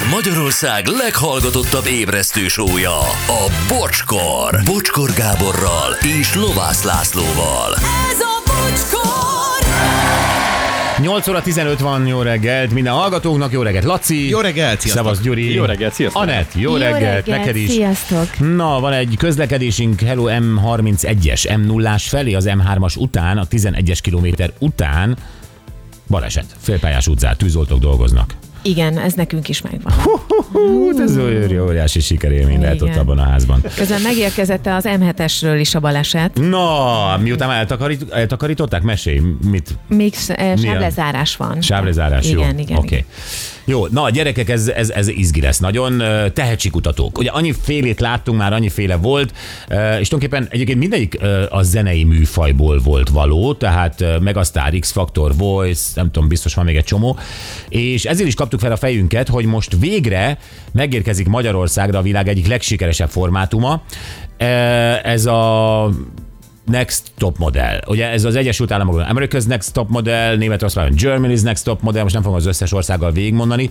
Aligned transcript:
Ez 0.00 0.10
Magyarország 0.10 0.86
leghallgatottabb 0.86 1.86
ébresztő 1.86 2.48
sója, 2.48 2.98
a 3.26 3.52
Bocskor. 3.68 4.60
Bocskor 4.64 5.10
Gáborral 5.12 5.92
és 6.20 6.34
Lovász 6.34 6.82
Lászlóval. 6.82 7.74
Ez 8.10 8.20
a 8.20 8.42
bocskor! 8.46 9.68
8 10.98 11.28
óra 11.28 11.42
15 11.42 11.80
van, 11.80 12.06
jó 12.06 12.22
reggelt 12.22 12.72
minden 12.72 12.92
hallgatóknak, 12.92 13.52
jó 13.52 13.62
reggelt 13.62 13.84
Laci. 13.84 14.28
Jó 14.28 14.40
reggelt, 14.40 14.80
sziasztok. 14.80 15.04
Szevasz 15.04 15.20
Gyuri. 15.20 15.54
Jó 15.54 15.64
reggelt, 15.64 15.92
sziasztok. 15.92 16.22
Anett, 16.22 16.50
jó, 16.54 16.76
reggelt, 16.76 17.26
neked 17.26 17.56
is. 17.56 17.70
Sziasztok! 17.70 18.38
Na, 18.38 18.80
van 18.80 18.92
egy 18.92 19.14
közlekedésünk 19.18 20.00
Hello 20.00 20.24
M31-es, 20.28 21.58
M0-ás 21.66 22.08
felé, 22.08 22.34
az 22.34 22.48
M3-as 22.48 22.98
után, 22.98 23.38
a 23.38 23.46
11-es 23.46 23.98
kilométer 24.02 24.52
után 24.58 25.16
baleset. 26.08 26.46
Félpályás 26.58 27.06
utcán, 27.06 27.36
tűzoltók 27.36 27.78
dolgoznak. 27.78 28.34
Igen, 28.62 28.98
ez 28.98 29.12
nekünk 29.12 29.48
is 29.48 29.62
megvan. 29.62 29.92
Hú, 30.52 31.00
ez 31.00 31.16
olyan 31.16 31.60
óriási 31.60 32.00
sikerélmény 32.00 32.60
lehet 32.60 32.82
ott 32.82 32.88
Igen. 32.88 32.98
abban 32.98 33.18
a 33.18 33.22
házban. 33.22 33.62
Közben 33.76 34.00
megérkezett 34.00 34.66
az 34.66 34.84
M7-esről 34.88 35.56
is 35.60 35.74
a 35.74 35.80
baleset. 35.80 36.38
Na, 36.48 37.16
miután 37.22 37.50
eltakarít, 37.50 38.12
eltakarították, 38.12 38.82
mesélj, 38.82 39.20
mit? 39.44 39.78
Még 39.88 40.14
eh, 40.28 40.56
sávlezárás 40.56 41.36
van. 41.36 41.60
Sávlezárás, 41.60 42.30
jó. 42.30 42.40
Igen, 42.40 42.58
igen. 42.58 42.76
Oké. 42.76 42.86
igen. 42.94 43.04
Jó, 43.70 43.86
na 43.86 44.02
a 44.02 44.10
gyerekek, 44.10 44.48
ez, 44.48 44.68
ez, 44.68 44.90
ez 44.90 45.08
izgi 45.08 45.40
lesz 45.40 45.58
nagyon. 45.58 46.02
Tehetségkutatók. 46.32 47.18
Ugye 47.18 47.30
annyi 47.30 47.52
félét 47.52 48.00
láttunk 48.00 48.38
már, 48.38 48.52
annyi 48.52 48.68
féle 48.68 48.96
volt, 48.96 49.32
és 49.68 50.08
tulajdonképpen 50.08 50.48
egyébként 50.50 50.78
mindegyik 50.78 51.18
a 51.50 51.62
zenei 51.62 52.04
műfajból 52.04 52.78
volt 52.78 53.08
való, 53.08 53.54
tehát 53.54 54.04
Megastar, 54.20 54.78
X-Factor, 54.78 55.36
Voice, 55.36 55.90
nem 55.94 56.10
tudom, 56.10 56.28
biztos 56.28 56.54
van 56.54 56.64
még 56.64 56.76
egy 56.76 56.84
csomó, 56.84 57.18
és 57.68 58.04
ezért 58.04 58.28
is 58.28 58.34
kaptuk 58.34 58.60
fel 58.60 58.72
a 58.72 58.76
fejünket, 58.76 59.28
hogy 59.28 59.44
most 59.44 59.76
végre 59.80 60.38
megérkezik 60.72 61.26
Magyarországra 61.26 61.98
a 61.98 62.02
világ 62.02 62.28
egyik 62.28 62.46
legsikeresebb 62.46 63.08
formátuma. 63.08 63.82
Ez 65.02 65.26
a 65.26 65.90
Next 66.70 67.02
Top 67.18 67.38
Model. 67.38 67.80
Ugye 67.86 68.08
ez 68.08 68.24
az 68.24 68.34
Egyesült 68.36 68.72
Államokban 68.72 69.06
America's 69.10 69.46
Next 69.46 69.72
Top 69.72 69.88
Model, 69.88 70.36
Németországban 70.36 70.98
Germany's 70.98 71.42
Next 71.42 71.64
Top 71.64 71.82
Model, 71.82 72.02
most 72.02 72.14
nem 72.14 72.22
fogom 72.22 72.38
az 72.38 72.46
összes 72.46 72.72
országgal 72.72 73.12
végigmondani, 73.12 73.70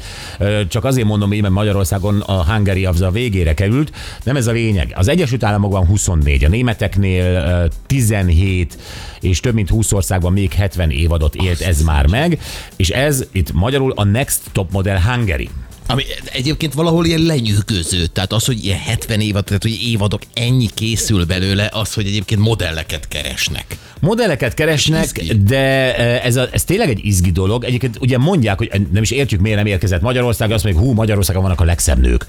csak 0.67 0.85
azért 0.85 1.07
mondom 1.07 1.33
így, 1.33 1.41
mert 1.41 1.53
Magyarországon 1.53 2.19
a 2.19 2.43
Hungary 2.43 2.85
az 2.85 3.01
a 3.01 3.11
végére 3.11 3.53
került. 3.53 3.91
Nem 4.23 4.35
ez 4.35 4.47
a 4.47 4.51
lényeg. 4.51 4.93
Az 4.95 5.07
Egyesült 5.07 5.43
Államokban 5.43 5.85
24, 5.85 6.43
a 6.43 6.49
németeknél 6.49 7.25
ö, 7.25 7.65
17, 7.87 8.77
és 9.21 9.39
több 9.39 9.53
mint 9.53 9.69
20 9.69 9.91
országban 9.91 10.33
még 10.33 10.53
70 10.53 10.89
évadot 10.89 11.35
élt 11.35 11.61
ez 11.61 11.81
már 11.81 12.07
meg, 12.07 12.39
és 12.75 12.89
ez 12.89 13.27
itt 13.31 13.53
magyarul 13.53 13.91
a 13.95 14.03
Next 14.03 14.39
Top 14.51 14.71
Model 14.71 15.01
Hungary. 15.01 15.49
Ami 15.91 16.03
egyébként 16.33 16.73
valahol 16.73 17.05
ilyen 17.05 17.21
lenyűgöző. 17.21 18.05
Tehát 18.05 18.33
az, 18.33 18.45
hogy 18.45 18.65
ilyen 18.65 18.79
70 18.79 19.19
évad, 19.19 19.43
tehát 19.43 19.61
hogy 19.61 19.81
évadok 19.83 20.21
ennyi 20.33 20.69
készül 20.73 21.25
belőle, 21.25 21.69
az, 21.73 21.93
hogy 21.93 22.05
egyébként 22.05 22.41
modelleket 22.41 23.07
keresnek. 23.07 23.77
Modelleket 23.99 24.53
keresnek, 24.53 25.03
Izgi. 25.03 25.43
de 25.43 25.95
eh, 25.97 26.25
ez, 26.25 26.35
a, 26.35 26.47
ez 26.51 26.63
tényleg 26.63 26.89
egy 26.89 27.05
izgi 27.05 27.31
dolog. 27.31 27.63
Egyébként 27.63 27.97
ugye 28.01 28.17
mondják, 28.17 28.57
hogy 28.57 28.71
nem 28.91 29.01
is 29.01 29.11
értjük, 29.11 29.41
miért 29.41 29.57
nem 29.57 29.65
érkezett 29.65 30.01
Magyarország, 30.01 30.51
azt 30.51 30.63
mondjuk, 30.63 30.85
hú, 30.85 30.93
Magyarországon 30.93 31.41
vannak 31.41 31.61
a 31.61 31.65
legszebb 31.65 31.99
nők. 31.99 32.25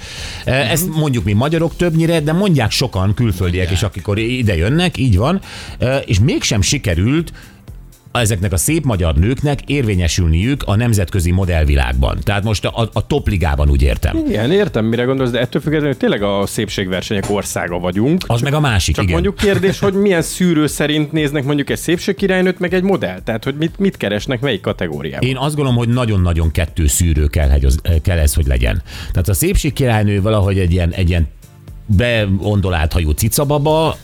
Uh-huh. 0.47 0.71
Ezt 0.71 0.89
mondjuk 0.89 1.25
mi 1.25 1.33
magyarok 1.33 1.77
többnyire, 1.77 2.21
de 2.21 2.33
mondják 2.33 2.71
sokan 2.71 3.15
külföldiek 3.15 3.71
is, 3.71 3.83
akik 3.83 4.05
ide 4.17 4.57
jönnek, 4.57 4.97
így 4.97 5.17
van, 5.17 5.41
Eh, 5.81 6.01
és 6.07 6.19
mégsem 6.19 6.63
sikerült 6.63 7.33
ezeknek 8.13 8.53
a 8.53 8.57
szép 8.57 8.85
magyar 8.85 9.15
nőknek 9.15 9.61
érvényesülniük 9.67 10.63
a 10.67 10.77
nemzetközi 10.77 11.31
modellvilágban. 11.31 12.19
Tehát 12.23 12.45
most 12.45 12.65
a, 12.65 12.89
a 12.93 13.07
topligában 13.07 13.71
úgy 13.71 13.83
értem. 13.83 14.17
Igen, 14.29 14.53
értem, 14.53 14.85
mire 14.85 15.03
gondolsz, 15.03 15.31
de 15.31 15.41
ettől 15.41 15.63
függetlenül 15.63 15.97
tényleg 15.97 16.23
a 16.23 16.47
szépségversenyek 16.47 17.31
országa 17.31 17.79
vagyunk. 17.79 18.23
Az 18.27 18.41
meg 18.41 18.55
a 18.55 18.61
másik, 18.61 18.95
Csak 18.95 19.05
igen. 19.05 19.15
mondjuk 19.21 19.37
kérdés, 19.37 19.79
hogy 19.79 19.95
milyen 19.95 20.23
szűrő 20.23 20.67
szerint 20.67 21.13
néznek 21.13 21.45
mondjuk 21.45 21.71
egy 21.71 21.79
szépségkirálynőt, 21.79 22.59
meg 22.59 22.75
egy 22.75 22.83
modell. 22.83 23.21
Tehát, 23.25 23.45
hogy 23.45 23.55
mit, 23.55 23.79
mit 23.79 23.97
keresnek, 23.97 24.41
melyik 24.41 24.61
kategóriában. 24.61 25.29
Én 25.29 25.37
azt 25.37 25.55
gondolom, 25.55 25.79
hogy 25.79 25.89
nagyon-nagyon 25.89 26.51
kettő 26.51 26.87
szűrő 26.87 27.27
kell, 27.27 27.51
hogy 27.51 27.65
az- 27.65 27.81
kell 28.03 28.19
ez, 28.19 28.35
hogy 28.35 28.47
legyen. 28.47 28.83
Tehát 29.13 29.29
a 29.29 29.35
szépség 29.35 29.73
királynő 29.73 30.23
valahogy 30.23 30.59
egy 30.59 30.73
ilyen, 30.73 30.91
egy 30.93 31.09
ilyen 31.09 31.29
beondolált 31.97 32.93
hajú 32.93 33.11
cicababa, 33.11 33.97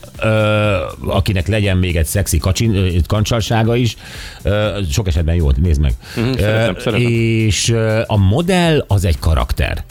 akinek 1.07 1.47
legyen 1.47 1.77
még 1.77 1.95
egy 1.95 2.05
szexi 2.05 2.37
kacsin, 2.37 3.01
kancsalsága 3.07 3.75
is. 3.75 3.95
Sok 4.91 5.07
esetben 5.07 5.35
jó, 5.35 5.51
nézd 5.51 5.81
meg. 5.81 5.93
Mhm, 6.15 6.33
szeretem, 6.33 6.75
szeretem. 6.79 7.07
És 7.07 7.75
a 8.05 8.17
modell 8.17 8.85
az 8.87 9.05
egy 9.05 9.19
karakter. 9.19 9.83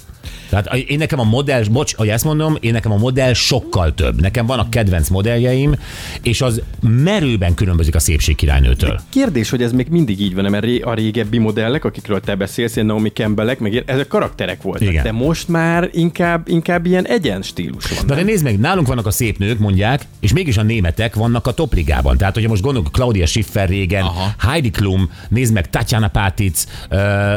Tehát 0.48 0.74
én 0.74 0.98
nekem 0.98 1.20
a 1.20 1.24
modell, 1.24 1.64
bocs, 1.70 1.94
hogy 1.94 2.08
ezt 2.08 2.24
mondom, 2.24 2.56
én 2.60 2.72
nekem 2.72 2.92
a 2.92 2.96
modell 2.96 3.32
sokkal 3.32 3.94
több. 3.94 4.20
Nekem 4.20 4.46
van 4.46 4.58
a 4.58 4.68
kedvenc 4.68 5.08
modelljeim, 5.08 5.74
és 6.22 6.40
az 6.40 6.62
merőben 6.80 7.54
különbözik 7.54 7.94
a 7.94 7.98
szépség 7.98 8.36
királynőtől. 8.36 9.00
Kérdés, 9.08 9.50
hogy 9.50 9.62
ez 9.62 9.72
még 9.72 9.86
mindig 9.88 10.20
így 10.20 10.34
van, 10.34 10.50
mert 10.50 10.66
a 10.82 10.94
régebbi 10.94 11.38
modellek, 11.38 11.84
akikről 11.84 12.20
te 12.20 12.34
beszélsz, 12.34 12.74
ilyen 12.74 12.86
Naomi 12.86 13.08
Campbellek, 13.08 13.58
meg 13.58 13.72
ilyen- 13.72 13.84
ezek 13.86 14.06
karakterek 14.06 14.62
voltak. 14.62 14.88
Igen. 14.88 15.02
De 15.02 15.12
most 15.12 15.48
már 15.48 15.88
inkább, 15.92 16.48
inkább 16.48 16.86
ilyen 16.86 17.06
egyen 17.06 17.42
stílus 17.42 17.88
van. 17.88 17.98
Na 18.00 18.06
de 18.06 18.14
nem? 18.14 18.24
nézd 18.24 18.44
meg, 18.44 18.58
nálunk 18.58 18.86
vannak 18.86 19.06
a 19.06 19.10
szép 19.10 19.38
nők, 19.38 19.58
mondják, 19.58 20.06
és 20.20 20.32
mégis 20.32 20.56
a 20.56 20.62
németek 20.62 21.14
vannak 21.14 21.46
a 21.46 21.52
topligában. 21.52 22.16
Tehát, 22.16 22.34
hogyha 22.34 22.48
most 22.48 22.62
gondolunk 22.62 22.92
Claudia 22.92 23.26
Schiffer 23.26 23.68
régen, 23.68 24.02
Aha. 24.02 24.34
Heidi 24.38 24.70
Klum, 24.70 25.10
nézd 25.28 25.52
meg 25.52 25.70
Tatjana 25.70 26.08
Pátic, 26.08 26.64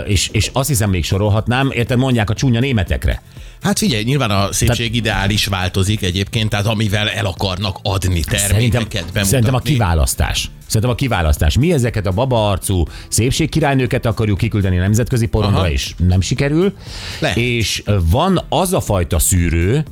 és, 0.08 0.30
és 0.32 0.50
azt 0.54 0.68
hiszem 0.68 0.90
még 0.90 1.04
sorolhatnám, 1.04 1.70
érted, 1.74 1.98
mondják 1.98 2.30
a 2.30 2.34
csúnya 2.34 2.60
németekre. 3.06 3.22
Hát 3.62 3.78
figyelj, 3.78 4.04
nyilván 4.04 4.32
a 4.32 4.52
szépség 4.52 4.96
ideál 4.96 5.30
is 5.30 5.46
változik 5.46 6.02
egyébként, 6.02 6.50
tehát 6.50 6.66
amivel 6.66 7.10
el 7.10 7.26
akarnak 7.26 7.80
adni 7.84 8.22
Szerintem, 8.22 8.50
termékeket 8.50 8.92
bemutatni. 8.92 9.24
szerintem 9.24 9.56
a 9.56 9.60
kiválasztás. 9.60 10.50
Szerintem 10.66 10.90
a 10.90 10.96
kiválasztás. 10.96 11.58
Mi 11.58 11.74
ezeket 11.74 12.06
a 12.06 12.12
babaarcú 12.12 12.84
szépségkirálynőket 13.10 14.06
akarjuk 14.06 14.38
kiküldeni 14.38 14.78
a 14.78 14.82
nemzetközi 14.82 15.26
porondra, 15.26 15.60
Aha. 15.60 15.70
és 15.70 15.94
nem 15.98 16.22
sikerül. 16.22 16.74
Lehet. 17.20 17.38
És 17.38 17.84
van 18.10 18.42
az 18.50 18.74
a 18.74 18.82
fajta 18.82 19.20
szűrő, 19.20 19.86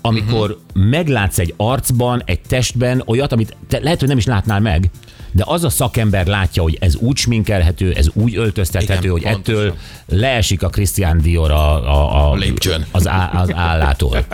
amikor 0.00 0.50
uh-huh. 0.50 0.90
meglátsz 0.90 1.38
egy 1.38 1.54
arcban, 1.56 2.22
egy 2.24 2.40
testben 2.40 3.02
olyat, 3.06 3.32
amit 3.32 3.56
te 3.68 3.78
lehet, 3.78 3.98
hogy 3.98 4.08
nem 4.08 4.18
is 4.18 4.26
látnál 4.26 4.60
meg, 4.60 4.90
de 5.32 5.42
az 5.46 5.64
a 5.64 5.70
szakember 5.70 6.26
látja, 6.26 6.62
hogy 6.62 6.76
ez 6.80 6.96
úgy 6.96 7.16
sminkelhető, 7.16 7.92
ez 7.92 8.06
úgy 8.12 8.36
öltöztethető, 8.36 8.94
Igen, 8.98 9.10
hogy 9.10 9.22
pontosan. 9.22 9.60
ettől 9.60 9.74
leesik 10.06 10.62
a 10.62 10.68
Christian 10.68 11.20
Dior 11.20 11.50
a, 11.50 11.90
a, 11.90 12.14
a, 12.16 12.30
A 12.30 12.34
lépcsőn. 12.34 12.86
Az, 12.90 13.08
á, 13.08 13.30
az 13.34 13.52
állától. 13.54 14.24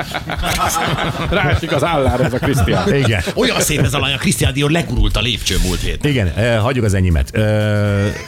Rásik 1.31 1.73
az 1.73 1.85
állára 1.85 2.25
ez 2.25 2.33
a 2.33 2.39
Krisztián. 2.39 2.95
Igen. 2.95 3.23
Olyan 3.35 3.61
szép 3.61 3.81
ez 3.81 3.95
a 3.95 3.99
lány, 3.99 4.15
a 4.15 4.17
Christian 4.17 4.53
Dior 4.53 4.71
legurult 4.71 5.17
a 5.17 5.21
lépcsőn 5.21 5.59
múlt 5.65 5.81
héten. 5.81 6.11
Igen, 6.11 6.27
eh, 6.27 6.61
hagyjuk 6.61 6.85
az 6.85 6.95
enyémet. 6.95 7.37
Eh, 7.37 8.13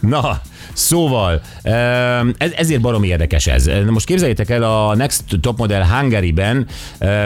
Na, 0.00 0.40
szóval, 0.72 1.40
ez, 2.38 2.50
ezért 2.56 2.80
baromi 2.80 3.06
érdekes 3.06 3.46
ez. 3.46 3.70
Most 3.90 4.06
képzeljétek 4.06 4.50
el, 4.50 4.62
a 4.62 4.94
Next 4.94 5.24
Top 5.40 5.58
Model 5.58 5.86
Hungary-ben 5.86 6.66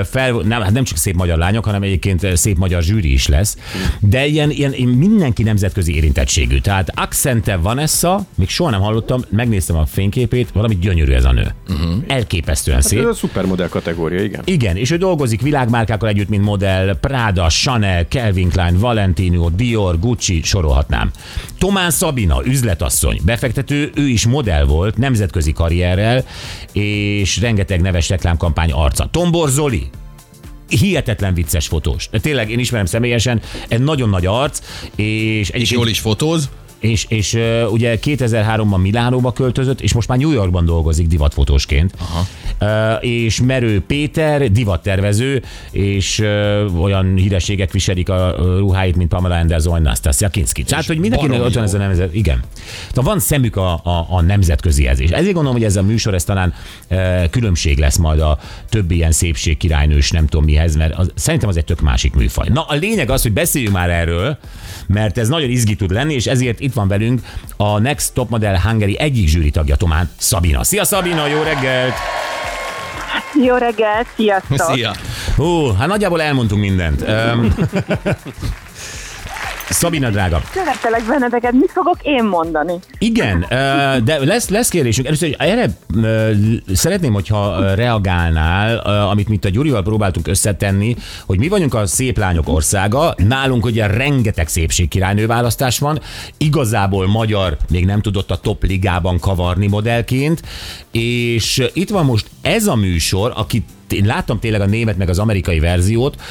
fel, 0.05 0.33
nem, 0.33 0.61
hát 0.61 0.73
nem 0.73 0.84
csak 0.84 0.97
szép 0.97 1.15
magyar 1.15 1.39
lányok, 1.39 1.65
hanem 1.65 1.83
egyébként 1.83 2.37
szép 2.37 2.56
magyar 2.56 2.83
zsűri 2.83 3.12
is 3.12 3.29
lesz, 3.29 3.56
de 4.01 4.27
ilyen, 4.27 4.51
ilyen, 4.51 4.71
mindenki 4.71 5.43
nemzetközi 5.43 5.95
érintettségű. 5.95 6.59
Tehát 6.59 6.93
Accente 6.95 7.56
Vanessa, 7.56 8.27
még 8.35 8.49
soha 8.49 8.71
nem 8.71 8.81
hallottam, 8.81 9.25
megnéztem 9.31 9.77
a 9.77 9.87
fényképét, 9.87 10.49
valami 10.53 10.79
gyönyörű 10.79 11.12
ez 11.12 11.25
a 11.25 11.33
nő. 11.33 11.55
Uh-huh. 11.69 12.05
Elképesztően 12.06 12.81
szép. 12.81 12.99
Ez 12.99 13.06
a 13.06 13.15
szupermodell 13.15 13.69
kategória, 13.69 14.23
igen. 14.23 14.43
Igen, 14.45 14.77
és 14.77 14.91
ő 14.91 14.97
dolgozik 14.97 15.41
világmárkákkal 15.41 16.09
együtt, 16.09 16.29
mint 16.29 16.45
modell, 16.45 16.97
Prada, 17.01 17.49
Chanel, 17.49 18.05
Calvin 18.05 18.49
Klein, 18.49 18.79
Valentino, 18.79 19.49
Dior, 19.51 19.99
Gucci, 19.99 20.43
sorolhatnám. 20.43 21.11
Tomán 21.59 21.91
Szabina, 21.91 22.45
üzletasszony, 22.45 23.21
befektető, 23.41 23.91
ő 23.95 24.09
is 24.09 24.27
modell 24.27 24.65
volt, 24.65 24.97
nemzetközi 24.97 25.53
karrierrel, 25.53 26.25
és 26.73 27.41
rengeteg 27.41 27.81
neves 27.81 28.09
reklámkampány 28.09 28.73
arca. 28.73 29.09
Tombor 29.11 29.49
Zoli, 29.49 29.91
hihetetlen 30.69 31.35
vicces 31.35 31.67
fotós. 31.67 32.09
Tényleg 32.21 32.50
én 32.50 32.59
ismerem 32.59 32.87
személyesen, 32.87 33.41
egy 33.69 33.81
nagyon 33.81 34.09
nagy 34.09 34.27
arc, 34.27 34.61
és 34.94 35.05
És 35.41 35.49
egyébként 35.49 35.71
jól 35.71 35.88
is 35.88 36.00
fotóz. 36.00 36.49
És, 36.78 37.06
és 37.08 37.34
uh, 37.34 37.73
ugye 37.73 37.99
2003-ban 38.02 38.81
Milánóba 38.81 39.32
költözött, 39.32 39.81
és 39.81 39.93
most 39.93 40.08
már 40.08 40.19
New 40.19 40.31
Yorkban 40.31 40.64
dolgozik 40.64 41.06
divatfotósként. 41.06 41.93
Aha. 41.99 42.26
Uh, 42.61 43.05
és 43.05 43.40
Merő 43.40 43.82
Péter, 43.87 44.50
divattervező, 44.52 45.43
és 45.70 46.19
uh, 46.19 46.82
olyan 46.82 47.17
hírességek 47.17 47.73
viselik 47.73 48.08
a 48.08 48.34
uh, 48.38 48.58
ruháit, 48.58 48.96
mint 48.96 49.08
Pamela 49.08 49.34
Anderson, 49.34 49.82
Nastasia 49.82 50.28
Kinski. 50.28 50.62
Tehát, 50.62 50.87
hogy 50.87 50.99
mindenkinek 50.99 51.43
ott 51.43 51.55
van 51.55 51.64
ez 51.64 51.75
a 51.75 51.78
nemzet, 51.78 52.14
igen. 52.14 52.40
Tehát 52.79 53.11
van 53.11 53.19
szemük 53.19 53.56
a, 53.56 53.72
a, 53.72 54.06
a 54.11 54.20
nemzetközihez. 54.20 55.00
És 55.00 55.11
ezért 55.11 55.32
gondolom, 55.32 55.52
hogy 55.52 55.64
ez 55.64 55.76
a 55.76 55.82
műsor, 55.82 56.14
ez 56.14 56.25
talán 56.25 56.55
uh, 56.90 57.31
különbség 57.31 57.79
lesz 57.79 57.96
majd 57.96 58.20
a 58.20 58.38
többi 58.69 58.94
ilyen 58.94 59.12
szépség 59.12 59.56
királynős, 59.56 60.11
nem 60.11 60.26
tudom 60.26 60.44
mihez, 60.44 60.76
mert 60.76 60.94
az, 60.94 61.11
szerintem 61.14 61.49
az 61.49 61.56
egy 61.56 61.64
tök 61.64 61.81
másik 61.81 62.14
műfaj. 62.14 62.49
Na, 62.52 62.62
a 62.62 62.75
lényeg 62.75 63.11
az, 63.11 63.22
hogy 63.22 63.32
beszéljünk 63.32 63.75
már 63.75 63.90
erről, 63.90 64.38
mert 64.87 65.19
ez 65.19 65.29
nagyon 65.29 65.50
izgi 65.50 65.75
tud 65.75 65.90
lenni, 65.90 66.14
és 66.14 66.26
ezért 66.26 66.61
itt 66.67 66.75
van 66.75 66.89
velünk 66.89 67.21
a 67.57 67.79
Next 67.79 68.13
Top 68.15 68.31
Model 68.31 68.61
Hungary 68.61 68.99
egyik 68.99 69.29
zsűri 69.29 69.51
tagja, 69.51 69.77
Tomán 69.77 70.11
Szabina. 70.17 70.65
Szia 70.65 70.85
Szabina, 70.85 71.27
jó 71.27 71.43
reggelt! 71.43 71.95
Jó 73.45 73.57
reggelt, 73.57 74.07
sziasztok! 74.17 74.75
Szia! 74.75 74.93
Hú, 75.37 75.73
hát 75.73 75.89
nagyjából 75.89 76.23
elmondtunk 76.23 76.61
mindent. 76.61 77.05
Szabina 79.71 80.11
drága, 80.11 80.43
Szerettelek 80.55 81.03
benneteket, 81.09 81.53
mit 81.53 81.71
fogok 81.71 81.97
én 82.03 82.25
mondani? 82.25 82.73
igen, 82.99 83.45
de 84.05 84.19
lesz, 84.25 84.49
lesz 84.49 84.69
kérdésünk. 84.69 85.07
Először 85.07 85.29
hogy 85.29 85.49
erre 85.49 85.71
szeretném, 86.75 87.13
hogyha 87.13 87.75
reagálnál, 87.75 88.79
amit 89.09 89.29
mi 89.29 89.35
itt 89.35 89.45
a 89.45 89.49
Gyurival 89.49 89.83
próbáltunk 89.83 90.29
összetenni, 90.29 90.97
hogy 91.27 91.39
mi 91.39 91.49
vagyunk 91.49 91.75
a 91.75 91.87
szép 91.87 92.19
lányok 92.19 92.49
országa, 92.49 93.15
nálunk 93.17 93.65
ugye 93.65 93.87
rengeteg 93.87 94.49
szépségkirálynő 94.49 95.27
választás 95.27 95.79
van, 95.79 96.01
igazából 96.37 97.07
magyar 97.07 97.57
még 97.71 97.85
nem 97.85 98.01
tudott 98.01 98.31
a 98.31 98.37
top 98.37 98.65
ligában 98.65 99.19
kavarni 99.19 99.67
modellként, 99.67 100.43
és 100.91 101.67
itt 101.73 101.91
van 101.91 102.05
most 102.05 102.27
ez 102.43 102.67
a 102.67 102.75
műsor, 102.75 103.33
akit 103.37 103.65
én 103.93 104.05
láttam 104.05 104.38
tényleg 104.38 104.61
a 104.61 104.67
német 104.67 104.97
meg 104.97 105.09
az 105.09 105.19
amerikai 105.19 105.61
verziót, 105.61 106.23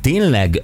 tényleg 0.00 0.62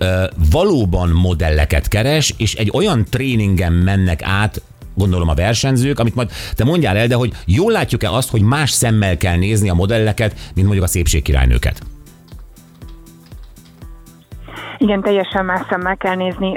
valóban 0.51 1.09
modelleket 1.09 1.89
keres, 1.89 2.35
és 2.37 2.55
egy 2.55 2.71
olyan 2.73 3.05
tréningen 3.11 3.73
mennek 3.73 4.23
át, 4.23 4.63
gondolom 4.95 5.29
a 5.29 5.35
versenyzők, 5.35 5.99
amit 5.99 6.15
majd 6.15 6.31
te 6.55 6.65
mondjál 6.65 6.97
el, 6.97 7.07
de 7.07 7.15
hogy 7.15 7.33
jól 7.47 7.73
látjuk-e 7.73 8.11
azt, 8.11 8.31
hogy 8.31 8.43
más 8.43 8.71
szemmel 8.71 9.17
kell 9.17 9.37
nézni 9.37 9.69
a 9.69 9.75
modelleket, 9.75 10.33
mint 10.55 10.67
mondjuk 10.67 10.85
a 10.85 10.89
szépségkirálynőket? 10.89 11.81
Igen, 14.79 15.03
teljesen 15.03 15.45
más 15.45 15.61
szemmel 15.69 15.97
kell 15.97 16.15
nézni, 16.15 16.53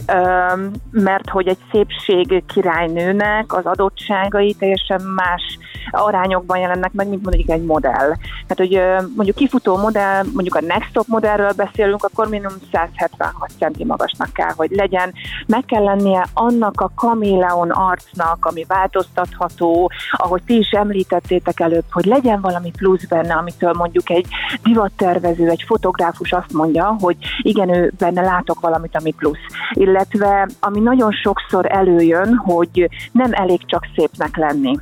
mert 0.91 1.29
hogy 1.29 1.47
egy 1.47 1.57
szépség 1.71 2.43
királynőnek 2.47 3.53
az 3.53 3.65
adottságai 3.65 4.53
teljesen 4.53 5.01
más 5.01 5.57
arányokban 5.91 6.57
jelennek 6.57 6.91
meg, 6.93 7.07
mint 7.07 7.23
mondjuk 7.23 7.49
egy 7.49 7.63
modell. 7.63 8.13
Tehát, 8.47 8.55
hogy 8.55 8.81
mondjuk 9.15 9.35
kifutó 9.35 9.77
modell, 9.77 10.23
mondjuk 10.33 10.55
a 10.55 10.61
Next 10.61 10.93
Top 10.93 11.07
modellről 11.07 11.51
beszélünk, 11.55 12.03
akkor 12.03 12.29
minimum 12.29 12.57
176 12.71 13.51
cm 13.59 13.87
magasnak 13.87 14.33
kell, 14.33 14.51
hogy 14.55 14.71
legyen. 14.71 15.13
Meg 15.47 15.65
kell 15.65 15.83
lennie 15.83 16.25
annak 16.33 16.81
a 16.81 16.91
kaméleon 16.95 17.69
arcnak, 17.69 18.45
ami 18.45 18.63
változtatható, 18.67 19.91
ahogy 20.11 20.41
ti 20.43 20.57
is 20.57 20.69
említettétek 20.69 21.59
előbb, 21.59 21.85
hogy 21.91 22.05
legyen 22.05 22.41
valami 22.41 22.71
plusz 22.71 23.05
benne, 23.05 23.33
amitől 23.33 23.73
mondjuk 23.73 24.09
egy 24.09 24.27
divattervező, 24.63 25.49
egy 25.49 25.63
fotográfus 25.67 26.31
azt 26.31 26.53
mondja, 26.53 26.95
hogy 26.99 27.17
igen, 27.41 27.69
ő 27.69 27.93
benne 27.97 28.21
látok 28.21 28.59
valamit, 28.59 28.95
ami 28.95 29.11
plusz. 29.11 29.45
Illetve, 29.71 30.47
ami 30.59 30.79
nagyon 30.79 31.11
sokszor 31.11 31.65
előjön, 31.71 32.35
hogy 32.35 32.89
nem 33.11 33.33
elég 33.33 33.65
csak 33.65 33.87
szépnek 33.95 34.37
lenni 34.37 34.77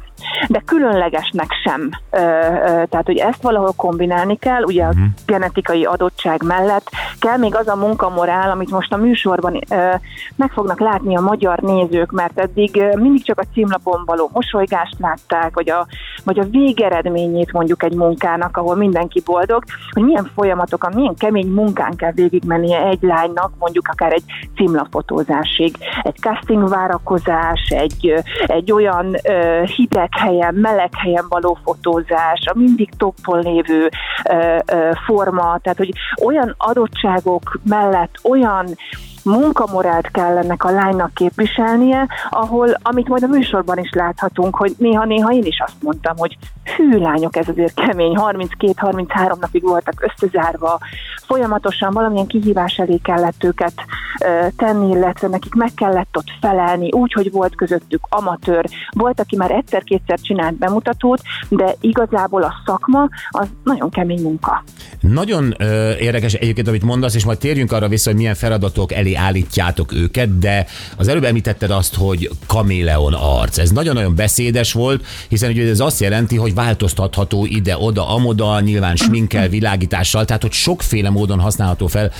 de 0.47 0.61
különlegesnek 0.65 1.47
sem. 1.63 1.89
Ö, 2.09 2.17
ö, 2.17 2.85
tehát, 2.89 3.05
hogy 3.05 3.17
ezt 3.17 3.41
valahol 3.41 3.73
kombinálni 3.75 4.37
kell, 4.37 4.63
ugye 4.63 4.83
a 4.83 4.93
genetikai 5.25 5.83
adottság 5.83 6.43
mellett 6.43 6.89
kell 7.19 7.37
még 7.37 7.55
az 7.55 7.67
a 7.67 7.75
munkamorál, 7.75 8.49
amit 8.49 8.71
most 8.71 8.93
a 8.93 8.97
műsorban 8.97 9.59
ö, 9.69 9.93
meg 10.35 10.51
fognak 10.51 10.79
látni 10.79 11.15
a 11.15 11.21
magyar 11.21 11.59
nézők, 11.59 12.11
mert 12.11 12.39
eddig 12.39 12.83
mindig 12.95 13.23
csak 13.23 13.39
a 13.39 13.45
címlapon 13.53 14.03
való 14.05 14.29
mosolygást 14.33 14.95
látták, 14.99 15.53
vagy 15.53 15.69
a, 15.69 15.87
vagy 16.25 16.39
a 16.39 16.47
végeredményét 16.51 17.51
mondjuk 17.51 17.83
egy 17.83 17.93
munkának, 17.93 18.57
ahol 18.57 18.75
mindenki 18.75 19.21
boldog, 19.25 19.63
hogy 19.89 20.03
milyen 20.03 20.31
folyamatokon, 20.35 20.91
milyen 20.93 21.15
kemény 21.15 21.47
munkán 21.47 21.95
kell 21.95 22.11
végigmennie 22.11 22.85
egy 22.87 23.01
lánynak, 23.01 23.51
mondjuk 23.59 23.87
akár 23.87 24.13
egy 24.13 24.23
címlapfotózásig, 24.55 25.75
egy 26.01 26.15
casting 26.15 26.69
várakozás, 26.69 27.69
egy, 27.69 28.13
egy 28.45 28.71
olyan 28.71 29.15
ö, 29.23 29.63
hideg 29.75 30.09
helyen, 30.17 30.53
meleg 30.53 30.89
helyen 30.97 31.25
való 31.29 31.57
fotózás, 31.63 32.41
a 32.45 32.57
mindig 32.57 32.89
toppon 32.97 33.39
lévő 33.39 33.89
ö, 34.29 34.57
ö, 34.65 34.89
forma, 35.05 35.57
tehát 35.61 35.77
hogy 35.77 35.91
olyan 36.23 36.55
adottságok 36.57 37.59
mellett 37.63 38.19
olyan 38.23 38.65
munkamorált 39.25 40.11
kell 40.11 40.37
ennek 40.37 40.63
a 40.63 40.71
lánynak 40.71 41.13
képviselnie, 41.13 42.07
ahol, 42.29 42.69
amit 42.81 43.07
majd 43.07 43.23
a 43.23 43.27
műsorban 43.27 43.77
is 43.77 43.89
láthatunk, 43.91 44.55
hogy 44.55 44.75
néha-néha 44.77 45.31
én 45.31 45.45
is 45.45 45.63
azt 45.65 45.81
mondtam, 45.81 46.17
hogy 46.17 46.37
hű 46.75 46.97
lányok, 46.97 47.35
ez 47.35 47.49
azért 47.49 47.73
kemény, 47.73 48.17
32-33 48.19 49.39
napig 49.39 49.63
voltak 49.63 50.11
összezárva, 50.13 50.79
folyamatosan 51.27 51.93
valamilyen 51.93 52.27
kihívás 52.27 52.77
elé 52.77 52.99
kellett 53.03 53.43
őket 53.43 53.73
tenni, 54.57 54.89
illetve 54.89 55.27
nekik 55.27 55.53
meg 55.53 55.71
kellett 55.75 56.17
ott 56.17 56.31
felelni, 56.41 56.91
úgy, 56.91 57.13
hogy 57.13 57.31
volt 57.31 57.55
közöttük 57.55 58.05
amatőr, 58.09 58.65
volt, 58.89 59.19
aki 59.19 59.35
már 59.35 59.51
egyszer-kétszer 59.51 60.19
csinált 60.19 60.55
bemutatót, 60.55 61.21
de 61.49 61.75
igazából 61.81 62.43
a 62.43 62.53
szakma 62.65 63.09
az 63.29 63.47
nagyon 63.63 63.89
kemény 63.89 64.21
munka. 64.21 64.63
Nagyon 64.99 65.53
ö, 65.57 65.95
érdekes 65.95 66.33
egyébként, 66.33 66.67
amit 66.67 66.83
mondasz, 66.83 67.15
és 67.15 67.25
majd 67.25 67.37
térjünk 67.37 67.71
arra 67.71 67.87
vissza, 67.87 68.09
hogy 68.09 68.19
milyen 68.19 68.35
feladatok 68.35 68.91
elé 68.91 69.13
állítjátok 69.13 69.93
őket, 69.93 70.39
de 70.39 70.65
az 70.97 71.07
előbb 71.07 71.23
említetted 71.23 71.71
azt, 71.71 71.95
hogy 71.95 72.29
kaméleon 72.47 73.13
arc. 73.13 73.57
Ez 73.57 73.71
nagyon-nagyon 73.71 74.15
beszédes 74.15 74.73
volt, 74.73 75.05
hiszen 75.29 75.49
ugye 75.49 75.69
ez 75.69 75.79
azt 75.79 75.99
jelenti, 75.99 76.37
hogy 76.37 76.53
változtatható 76.53 77.45
ide-oda, 77.45 78.09
amoda, 78.09 78.59
nyilván 78.59 78.95
sminkel, 78.95 79.47
világítással, 79.47 80.25
tehát 80.25 80.41
hogy 80.41 80.51
sokféle 80.51 81.09
módon 81.15 81.39
használható 81.39 81.87
fel 81.87 82.11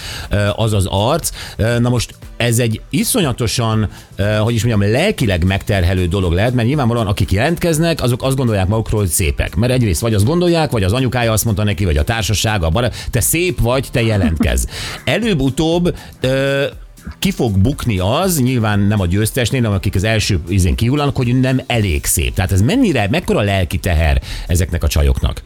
az 0.56 0.74
az 0.74 0.86
arc. 0.90 1.30
Na 1.58 1.90
most 1.90 2.16
ez 2.38 2.60
egy 2.60 2.82
iszonyatosan, 2.90 3.90
hogy 4.40 4.54
is 4.54 4.64
mondjam, 4.64 4.92
lelkileg 4.92 5.44
megterhelő 5.44 6.08
dolog 6.08 6.34
lehet, 6.34 6.54
mert 6.54 6.68
nyilvánvalóan 6.68 7.08
akik 7.08 7.32
jelentkeznek, 7.32 8.02
azok 8.02 8.24
azt 8.24 8.36
gondolják 8.36 8.68
magukról, 8.68 9.00
hogy 9.00 9.10
szépek. 9.10 9.56
Mert 9.56 9.74
egyrészt 9.74 10.02
vagy 10.02 10.14
azt 10.14 10.26
gondolják, 10.26 10.72
vagy 10.72 10.84
az 10.84 10.94
anyukája 10.94 11.32
azt 11.32 11.46
mondta 11.46 11.64
neki, 11.64 11.86
vagy 11.86 11.98
a 11.98 12.04
társasága, 12.04 12.66
a 12.66 12.70
barát, 12.70 13.08
te 13.12 13.20
szép 13.20 13.60
vagy, 13.62 13.88
te 13.92 14.02
jelentkez. 14.02 14.68
Előbb-utóbb 15.06 15.96
ki 17.20 17.32
fog 17.32 17.58
bukni 17.58 18.00
az, 18.00 18.40
nyilván 18.40 18.80
nem 18.80 19.00
a 19.00 19.06
győztesnél, 19.06 19.62
hanem 19.62 19.76
akik 19.78 19.96
az 19.96 20.04
első 20.04 20.40
izén 20.48 20.76
kihullanak, 20.76 21.16
hogy 21.16 21.40
nem 21.40 21.62
elég 21.68 22.06
szép. 22.06 22.34
Tehát 22.34 22.52
ez 22.52 22.62
mennyire, 22.62 23.08
mekkora 23.12 23.42
lelki 23.42 23.78
teher 23.78 24.22
ezeknek 24.48 24.84
a 24.84 24.88
csajoknak? 24.88 25.42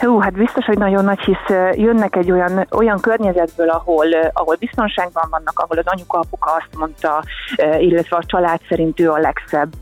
Hú, 0.00 0.18
hát 0.18 0.32
biztos, 0.32 0.64
hogy 0.64 0.78
nagyon 0.78 1.04
nagy, 1.04 1.20
hisz 1.20 1.56
jönnek 1.74 2.16
egy 2.16 2.30
olyan, 2.30 2.66
olyan 2.70 3.00
környezetből, 3.00 3.68
ahol, 3.68 4.06
ahol 4.32 4.56
biztonságban 4.58 5.24
vannak, 5.30 5.58
ahol 5.58 5.78
az 5.78 5.86
anyuka, 5.86 6.18
apuka 6.18 6.50
azt 6.50 6.78
mondta, 6.78 7.22
illetve 7.78 8.16
a 8.16 8.24
család 8.26 8.60
szerint 8.68 9.00
ő 9.00 9.10
a 9.10 9.18
legszebb 9.18 9.72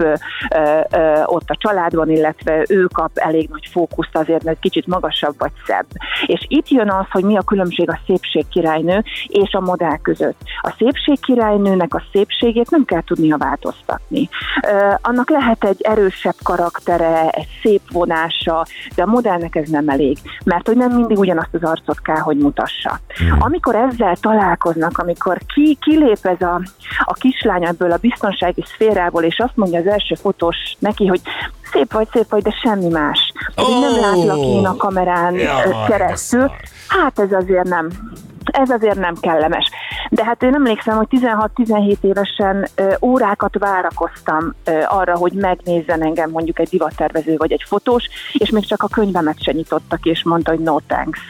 ott 1.24 1.50
a 1.50 1.56
családban, 1.58 2.10
illetve 2.10 2.64
ő 2.68 2.86
kap 2.92 3.10
elég 3.14 3.48
nagy 3.50 3.68
fókuszt 3.72 4.16
azért, 4.16 4.44
mert 4.44 4.58
kicsit 4.58 4.86
magasabb 4.86 5.34
vagy 5.38 5.52
szebb. 5.66 5.86
És 6.26 6.44
itt 6.48 6.68
jön 6.68 6.90
az, 6.90 7.06
hogy 7.10 7.24
mi 7.24 7.36
a 7.36 7.42
különbség 7.42 7.90
a 7.90 7.98
szépségkirálynő 8.06 9.02
és 9.26 9.52
a 9.52 9.60
modell 9.60 9.98
között. 10.02 10.40
A 10.60 10.74
szépségkirálynőnek 10.78 11.94
a 11.94 12.02
szépségét 12.12 12.70
nem 12.70 12.84
kell 12.84 13.02
tudnia 13.02 13.36
változtatni. 13.36 14.28
Annak 15.02 15.30
lehet 15.30 15.64
egy 15.64 15.82
erősebb 15.82 16.36
karaktere, 16.42 17.28
egy 17.30 17.48
szép 17.62 17.82
vonása, 17.92 18.64
de 18.94 19.02
a 19.02 19.06
modellnek 19.06 19.54
ez 19.54 19.68
nem 19.68 19.88
elég, 19.88 20.02
mert 20.44 20.66
hogy 20.66 20.76
nem 20.76 20.92
mindig 20.92 21.18
ugyanazt 21.18 21.54
az 21.54 21.62
arcot 21.62 22.00
kell, 22.00 22.20
hogy 22.20 22.36
mutassa. 22.36 23.00
Amikor 23.38 23.74
ezzel 23.74 24.16
találkoznak, 24.16 24.98
amikor 24.98 25.38
ki, 25.54 25.78
kilép 25.80 26.18
ez 26.22 26.40
a, 26.40 26.60
a 27.04 27.12
kislány 27.12 27.64
ebből 27.64 27.92
a 27.92 27.98
biztonsági 28.00 28.64
szférából, 28.66 29.22
és 29.22 29.38
azt 29.38 29.56
mondja 29.56 29.78
az 29.78 29.86
első 29.86 30.14
fotós 30.14 30.76
neki, 30.78 31.06
hogy 31.06 31.20
szép 31.72 31.92
vagy, 31.92 32.08
szép 32.12 32.30
vagy, 32.30 32.42
de 32.42 32.54
semmi 32.62 32.88
más. 32.88 33.32
Ó! 33.62 33.80
nem 33.80 34.00
látlak 34.00 34.36
én 34.36 34.66
a 34.66 34.76
kamerán 34.76 35.34
de 35.34 35.84
keresztül. 35.88 36.50
Hát 36.88 37.18
ez 37.18 37.32
azért 37.32 37.68
nem. 37.68 37.88
Ez 38.44 38.70
azért 38.70 38.98
nem 38.98 39.14
kellemes. 39.20 39.70
De 40.14 40.24
hát 40.24 40.42
én 40.42 40.54
emlékszem, 40.54 40.96
hogy 40.96 41.06
16-17 41.10 41.96
évesen 42.00 42.66
órákat 43.02 43.58
várakoztam 43.58 44.54
arra, 44.86 45.16
hogy 45.16 45.32
megnézzen 45.32 46.02
engem 46.02 46.30
mondjuk 46.30 46.58
egy 46.58 46.68
divattervező 46.68 47.36
vagy 47.36 47.52
egy 47.52 47.62
fotós, 47.66 48.08
és 48.32 48.50
még 48.50 48.66
csak 48.66 48.82
a 48.82 48.88
könyvemet 48.88 49.42
se 49.42 49.52
nyitotta 49.52 49.98
és 50.02 50.24
mondta, 50.24 50.50
hogy 50.50 50.60
no 50.60 50.78
thanks. 50.86 51.20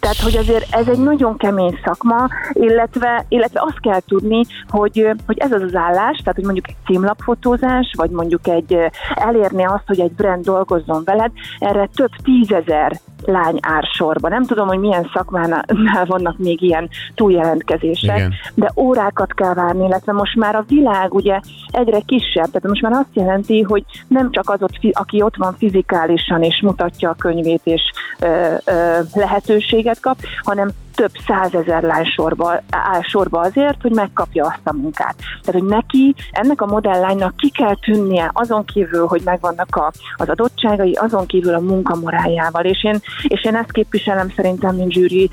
Tehát, 0.00 0.16
hogy 0.16 0.36
azért 0.36 0.74
ez 0.74 0.88
egy 0.88 0.98
nagyon 0.98 1.36
kemény 1.36 1.78
szakma, 1.84 2.28
illetve, 2.52 3.24
illetve 3.28 3.60
azt 3.62 3.80
kell 3.80 4.00
tudni, 4.06 4.40
hogy, 4.68 5.08
hogy 5.26 5.38
ez 5.38 5.52
az 5.52 5.62
az 5.62 5.74
állás, 5.74 6.18
tehát, 6.18 6.34
hogy 6.34 6.44
mondjuk 6.44 6.68
egy 6.68 6.76
címlapfotózás, 6.86 7.92
vagy 7.96 8.10
mondjuk 8.10 8.48
egy 8.48 8.76
elérni 9.14 9.64
azt, 9.64 9.86
hogy 9.86 10.00
egy 10.00 10.12
brand 10.12 10.44
dolgozzon 10.44 11.02
veled, 11.04 11.30
erre 11.58 11.88
több 11.94 12.10
tízezer 12.22 13.00
lány 13.24 13.58
ár 13.60 13.84
sorba. 13.92 14.28
Nem 14.28 14.44
tudom, 14.44 14.66
hogy 14.66 14.78
milyen 14.78 15.10
szakmánál 15.14 15.64
vannak 16.06 16.38
még 16.38 16.62
ilyen 16.62 16.88
túljelentkezések, 17.14 18.16
Igen. 18.16 18.32
de 18.54 18.70
órákat 18.76 19.34
kell 19.34 19.54
várni, 19.54 19.84
illetve 19.84 20.12
most 20.12 20.36
már 20.36 20.54
a 20.54 20.64
világ 20.68 21.14
ugye 21.14 21.40
egyre 21.70 22.00
kisebb, 22.06 22.46
tehát 22.46 22.68
most 22.68 22.82
már 22.82 22.92
azt 22.92 23.14
jelenti, 23.14 23.62
hogy 23.62 23.84
nem 24.08 24.30
csak 24.30 24.50
az 24.50 24.62
ott, 24.62 24.78
aki 24.92 25.22
ott 25.22 25.36
van 25.36 25.56
fizikálisan 25.58 26.42
és 26.42 26.60
mutatja 26.62 27.10
a 27.10 27.16
könyvét 27.18 27.60
és 27.64 27.82
ö, 28.20 28.54
ö, 28.64 28.98
lehetőséget 29.14 30.00
kap, 30.00 30.16
hanem 30.42 30.70
több 31.02 31.22
százezer 31.26 31.82
lány 31.82 32.04
sorba, 32.04 32.62
áll 32.70 33.02
sorba 33.02 33.40
azért, 33.40 33.82
hogy 33.82 33.92
megkapja 33.92 34.44
azt 34.44 34.60
a 34.64 34.72
munkát. 34.72 35.14
Tehát, 35.42 35.60
hogy 35.60 35.68
neki, 35.68 36.14
ennek 36.30 36.60
a 36.60 36.66
modellánynak 36.66 37.36
ki 37.36 37.50
kell 37.50 37.74
tűnnie 37.74 38.30
azon 38.32 38.64
kívül, 38.64 39.06
hogy 39.06 39.20
megvannak 39.24 39.76
a, 39.76 39.92
az 40.16 40.28
adottságai, 40.28 40.92
azon 40.92 41.26
kívül 41.26 41.54
a 41.54 41.60
munkamorájával. 41.60 42.64
És 42.64 42.84
én, 42.84 42.98
és 43.22 43.44
én 43.44 43.54
ezt 43.54 43.72
képviselem 43.72 44.30
szerintem, 44.36 44.74
mint 44.74 44.92
zsűri, 44.92 45.30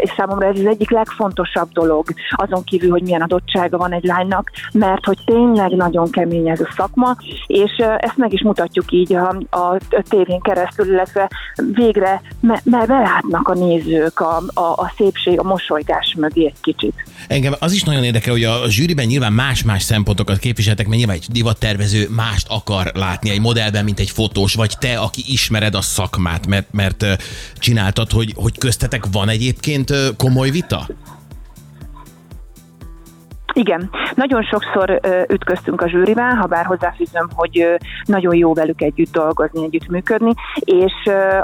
és 0.00 0.12
számomra 0.16 0.46
ez 0.46 0.58
az 0.58 0.66
egyik 0.66 0.90
legfontosabb 0.90 1.68
dolog, 1.72 2.04
azon 2.30 2.64
kívül, 2.64 2.90
hogy 2.90 3.02
milyen 3.02 3.22
adottsága 3.22 3.76
van 3.76 3.92
egy 3.92 4.04
lánynak, 4.04 4.50
mert 4.72 5.04
hogy 5.04 5.18
tényleg 5.24 5.70
nagyon 5.70 6.10
kemény 6.10 6.48
ez 6.48 6.60
a 6.60 6.72
szakma, 6.76 7.16
és 7.46 7.72
ezt 7.98 8.16
meg 8.16 8.32
is 8.32 8.42
mutatjuk 8.42 8.92
így 8.92 9.14
a, 9.14 9.36
a 9.50 9.76
tévén 10.08 10.40
keresztül, 10.40 10.86
illetve 10.86 11.30
végre 11.72 12.20
me, 12.40 12.60
me, 12.64 12.86
belátnak 12.86 13.48
a 13.48 13.54
nézők 13.54 14.20
a, 14.20 14.42
a, 14.54 14.60
a 14.60 14.92
szépség, 14.96 15.38
a 15.38 15.42
mosolygás 15.42 16.14
mögé 16.18 16.46
egy 16.46 16.60
kicsit. 16.60 16.94
Engem 17.28 17.54
az 17.58 17.72
is 17.72 17.82
nagyon 17.82 18.04
érdekel, 18.04 18.32
hogy 18.32 18.44
a 18.44 18.68
zsűriben 18.68 19.06
nyilván 19.06 19.32
más-más 19.32 19.82
szempontokat 19.82 20.38
képviseltek, 20.38 20.86
mert 20.86 20.98
nyilván 20.98 21.16
egy 21.16 21.26
divattervező 21.30 22.08
mást 22.10 22.46
akar 22.48 22.90
látni 22.94 23.30
egy 23.30 23.40
modellben, 23.40 23.84
mint 23.84 24.00
egy 24.00 24.10
fotós, 24.10 24.54
vagy 24.54 24.72
te, 24.78 24.98
aki 24.98 25.24
ismered 25.26 25.74
a 25.74 25.80
szakmát, 25.80 26.46
mert, 26.46 26.66
mert 26.70 27.04
csináltad, 27.58 28.10
hogy, 28.10 28.32
hogy 28.36 28.58
köztetek 28.58 29.04
van 29.12 29.28
egyébként 29.28 29.92
komoly 30.16 30.50
vita? 30.50 30.86
Igen, 33.54 33.90
nagyon 34.14 34.42
sokszor 34.42 35.00
ütköztünk 35.28 35.80
a 35.80 35.88
zsűrivel, 35.88 36.34
ha 36.34 36.46
bár 36.46 36.64
hozzáfűzöm, 36.64 37.28
hogy 37.34 37.76
nagyon 38.04 38.34
jó 38.34 38.54
velük 38.54 38.82
együtt 38.82 39.12
dolgozni, 39.12 39.64
együtt 39.64 39.88
működni, 39.88 40.32
és 40.58 40.92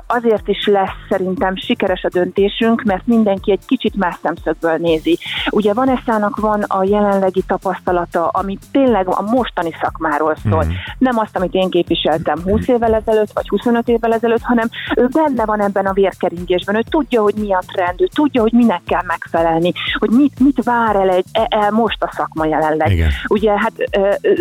azért 0.07 0.49
is 0.49 0.67
lesz 0.67 0.97
szerintem 1.09 1.57
sikeres 1.57 2.03
a 2.03 2.09
döntésünk, 2.09 2.83
mert 2.83 3.07
mindenki 3.07 3.51
egy 3.51 3.65
kicsit 3.67 3.97
más 3.97 4.17
szemszögből 4.23 4.77
nézi. 4.77 5.19
Ugye 5.51 5.73
Vanessának 5.73 6.37
van 6.37 6.63
a 6.63 6.85
jelenlegi 6.85 7.43
tapasztalata, 7.47 8.29
ami 8.29 8.59
tényleg 8.73 9.09
a 9.09 9.23
mostani 9.23 9.71
szakmáról 9.83 10.37
szól. 10.49 10.65
Mm. 10.65 10.71
Nem 10.99 11.19
azt, 11.19 11.37
amit 11.37 11.55
én 11.55 11.71
képviseltem 11.71 12.43
20 12.43 12.69
évvel 12.69 12.95
ezelőtt, 12.95 13.31
vagy 13.35 13.49
25 13.49 13.89
évvel 13.89 14.13
ezelőtt, 14.13 14.43
hanem 14.43 14.69
ő 14.97 15.07
benne 15.07 15.45
van 15.45 15.61
ebben 15.61 15.87
a 15.87 15.93
vérkeringésben, 15.93 16.77
ő 16.77 16.83
tudja, 16.91 17.23
hogy 17.23 17.35
mi 17.35 17.53
a 17.55 17.63
trend, 17.73 18.01
ő 18.01 18.09
tudja, 18.15 18.43
hogy 18.43 18.53
minek 18.53 18.83
kell 18.87 19.03
megfelelni, 19.07 19.73
hogy 19.99 20.11
mit, 20.11 20.41
mit 20.41 20.65
vár 20.65 20.97
el, 20.97 21.09
egy, 21.11 21.27
el 21.33 21.71
most 21.71 22.00
a 22.03 22.13
szakma 22.13 22.45
jelenleg. 22.47 22.91
Igen. 22.91 23.11
Ugye 23.27 23.51
hát 23.59 23.73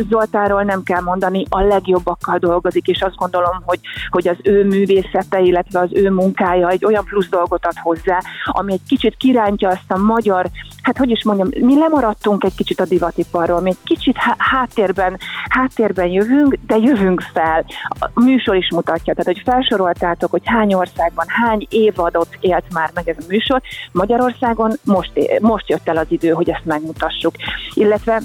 Zoltánról 0.09 0.63
nem 0.63 0.83
kell 0.83 1.01
mondani, 1.01 1.45
a 1.49 1.61
legjobbakkal 1.61 2.37
dolgozik, 2.37 2.87
és 2.87 3.01
azt 3.01 3.15
gondolom, 3.15 3.61
hogy, 3.65 3.79
hogy 4.09 4.27
az 4.27 4.37
ő 4.43 4.65
művészete, 4.65 5.39
illetve 5.39 5.79
az 5.79 5.89
ő 5.93 6.09
munkája 6.09 6.69
egy 6.69 6.85
olyan 6.85 7.03
plusz 7.03 7.29
dolgot 7.29 7.65
ad 7.65 7.77
hozzá, 7.77 8.19
ami 8.43 8.73
egy 8.73 8.81
kicsit 8.87 9.15
kirántja 9.17 9.69
azt 9.69 9.91
a 9.91 9.97
magyar, 9.97 10.49
hát 10.81 10.97
hogy 10.97 11.09
is 11.09 11.23
mondjam, 11.23 11.49
mi 11.59 11.77
lemaradtunk 11.77 12.43
egy 12.43 12.55
kicsit 12.55 12.79
a 12.79 12.85
divatiparról, 12.85 13.61
mi 13.61 13.69
egy 13.69 13.83
kicsit 13.83 14.17
há- 14.17 14.35
háttérben, 14.37 15.17
háttérben 15.49 16.07
jövünk, 16.07 16.57
de 16.67 16.77
jövünk 16.77 17.21
fel. 17.33 17.65
A 17.99 18.09
műsor 18.13 18.55
is 18.55 18.69
mutatja, 18.71 19.13
tehát 19.13 19.33
hogy 19.33 19.41
felsoroltátok, 19.45 20.31
hogy 20.31 20.41
hány 20.45 20.73
országban, 20.73 21.25
hány 21.27 21.67
évadot 21.69 22.37
élt 22.39 22.73
már 22.73 22.89
meg 22.93 23.09
ez 23.09 23.15
a 23.19 23.25
műsor, 23.27 23.61
Magyarországon 23.91 24.71
most, 24.83 25.11
most 25.41 25.69
jött 25.69 25.87
el 25.87 25.97
az 25.97 26.05
idő, 26.09 26.29
hogy 26.29 26.49
ezt 26.49 26.65
megmutassuk. 26.65 27.33
Illetve 27.75 28.19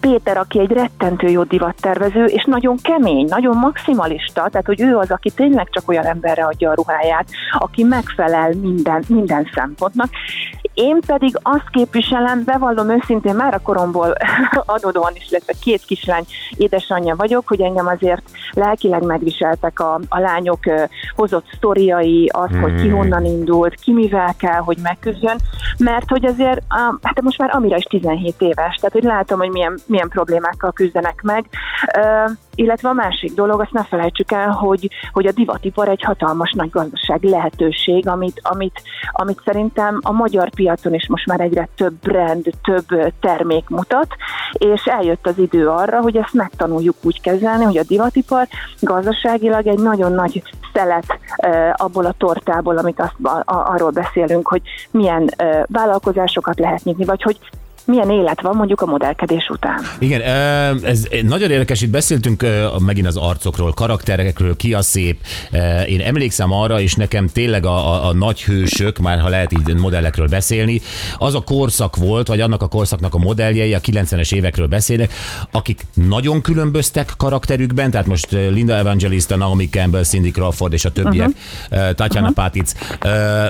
Péter, 0.00 0.36
aki 0.36 0.60
egy 0.60 0.70
rettentő 0.70 1.28
jó 1.28 1.42
divattervező, 1.42 2.24
és 2.24 2.44
nagyon 2.44 2.76
kemény, 2.82 3.26
nagyon 3.28 3.56
maximalista, 3.56 4.48
tehát 4.50 4.66
hogy 4.66 4.80
ő 4.80 4.96
az, 4.96 5.10
aki 5.10 5.30
tényleg 5.30 5.68
csak 5.70 5.88
olyan 5.88 6.04
emberre 6.04 6.44
adja 6.44 6.70
a 6.70 6.74
ruháját, 6.74 7.28
aki 7.58 7.82
megfelel 7.82 8.52
minden, 8.60 9.04
minden 9.08 9.50
szempontnak. 9.54 10.08
Én 10.74 11.00
pedig 11.06 11.38
azt 11.42 11.70
képviselem, 11.70 12.44
bevallom 12.44 12.90
őszintén, 12.90 13.34
már 13.34 13.54
a 13.54 13.58
koromból 13.58 14.14
adódóan 14.76 15.12
is, 15.14 15.26
illetve 15.30 15.52
két 15.60 15.84
kislány 15.84 16.24
édesanyja 16.56 17.16
vagyok, 17.16 17.48
hogy 17.48 17.60
engem 17.60 17.86
azért 17.86 18.22
lelkileg 18.52 19.02
megviseltek 19.02 19.80
a, 19.80 20.00
a 20.08 20.18
lányok 20.18 20.58
hozott 21.14 21.46
sztoriai, 21.56 22.30
az, 22.32 22.50
hogy 22.60 22.74
ki 22.80 22.88
honnan 22.88 23.24
indult, 23.24 23.74
ki 23.74 23.92
mivel 23.92 24.34
kell, 24.38 24.60
hogy 24.60 24.78
megküzdjön, 24.82 25.36
mert 25.78 26.08
hogy 26.08 26.24
azért, 26.24 26.62
á, 26.68 26.92
hát 27.02 27.20
most 27.20 27.38
már 27.38 27.50
Amira 27.52 27.76
is 27.76 27.84
17 27.84 28.34
éves, 28.38 28.76
tehát 28.76 28.92
hogy 28.92 29.02
látom, 29.02 29.38
hogy 29.38 29.50
milyen, 29.50 29.75
milyen 29.86 30.08
problémákkal 30.08 30.72
küzdenek 30.72 31.22
meg, 31.22 31.44
illetve 32.54 32.88
a 32.88 32.92
másik 32.92 33.34
dolog, 33.34 33.60
azt 33.60 33.72
ne 33.72 33.84
felejtsük 33.84 34.32
el, 34.32 34.50
hogy, 34.50 34.88
hogy 35.12 35.26
a 35.26 35.32
divatipar 35.32 35.88
egy 35.88 36.02
hatalmas 36.02 36.52
nagy 36.52 36.70
gazdaság 36.70 37.22
lehetőség, 37.22 38.08
amit, 38.08 38.40
amit, 38.42 38.82
amit 39.12 39.40
szerintem 39.44 39.98
a 40.02 40.12
magyar 40.12 40.50
piacon 40.50 40.94
is 40.94 41.08
most 41.08 41.26
már 41.26 41.40
egyre 41.40 41.68
több 41.76 41.94
brand, 41.94 42.50
több 42.62 43.12
termék 43.20 43.68
mutat, 43.68 44.08
és 44.52 44.84
eljött 44.84 45.26
az 45.26 45.38
idő 45.38 45.68
arra, 45.68 46.00
hogy 46.00 46.16
ezt 46.16 46.32
megtanuljuk 46.32 46.96
úgy 47.02 47.20
kezelni, 47.20 47.64
hogy 47.64 47.76
a 47.76 47.84
divatipar 47.88 48.46
gazdaságilag 48.80 49.66
egy 49.66 49.78
nagyon 49.78 50.12
nagy 50.12 50.42
szelet 50.72 51.18
abból 51.72 52.04
a 52.04 52.14
tortából, 52.18 52.78
amit 52.78 53.00
azt, 53.00 53.14
a, 53.22 53.42
arról 53.44 53.90
beszélünk, 53.90 54.48
hogy 54.48 54.62
milyen 54.90 55.30
vállalkozásokat 55.66 56.58
lehet 56.58 56.84
nyitni, 56.84 57.04
vagy 57.04 57.22
hogy 57.22 57.38
milyen 57.86 58.10
élet 58.10 58.40
van 58.40 58.56
mondjuk 58.56 58.80
a 58.80 58.86
modellkedés 58.86 59.48
után. 59.48 59.80
Igen, 59.98 60.20
ez 60.82 61.06
nagyon 61.22 61.50
érdekes, 61.50 61.82
itt 61.82 61.90
beszéltünk 61.90 62.46
megint 62.78 63.06
az 63.06 63.16
arcokról, 63.16 63.72
karakterekről, 63.72 64.56
ki 64.56 64.74
a 64.74 64.82
szép. 64.82 65.20
Én 65.86 66.00
emlékszem 66.00 66.52
arra, 66.52 66.80
és 66.80 66.94
nekem 66.94 67.26
tényleg 67.26 67.66
a, 67.66 67.92
a, 67.92 68.08
a 68.08 68.12
nagy 68.12 68.44
hősök, 68.44 68.98
már 68.98 69.20
ha 69.20 69.28
lehet 69.28 69.52
így 69.52 69.74
modellekről 69.74 70.28
beszélni, 70.28 70.80
az 71.18 71.34
a 71.34 71.40
korszak 71.40 71.96
volt, 71.96 72.28
vagy 72.28 72.40
annak 72.40 72.62
a 72.62 72.68
korszaknak 72.68 73.14
a 73.14 73.18
modelljei, 73.18 73.74
a 73.74 73.80
90-es 73.80 74.34
évekről 74.34 74.66
beszélek, 74.66 75.12
akik 75.50 75.86
nagyon 75.94 76.40
különböztek 76.40 77.12
karakterükben, 77.16 77.90
tehát 77.90 78.06
most 78.06 78.30
Linda 78.30 78.76
Evangelista, 78.76 79.36
Naomi 79.36 79.68
Campbell, 79.68 80.02
Cindy 80.02 80.30
Crawford 80.30 80.72
és 80.72 80.84
a 80.84 80.92
többiek, 80.92 81.28
uh-huh. 81.70 81.90
Tatjana 81.90 82.28
uh-huh. 82.28 82.44
Patic. 82.44 82.72
Ö, 83.00 83.44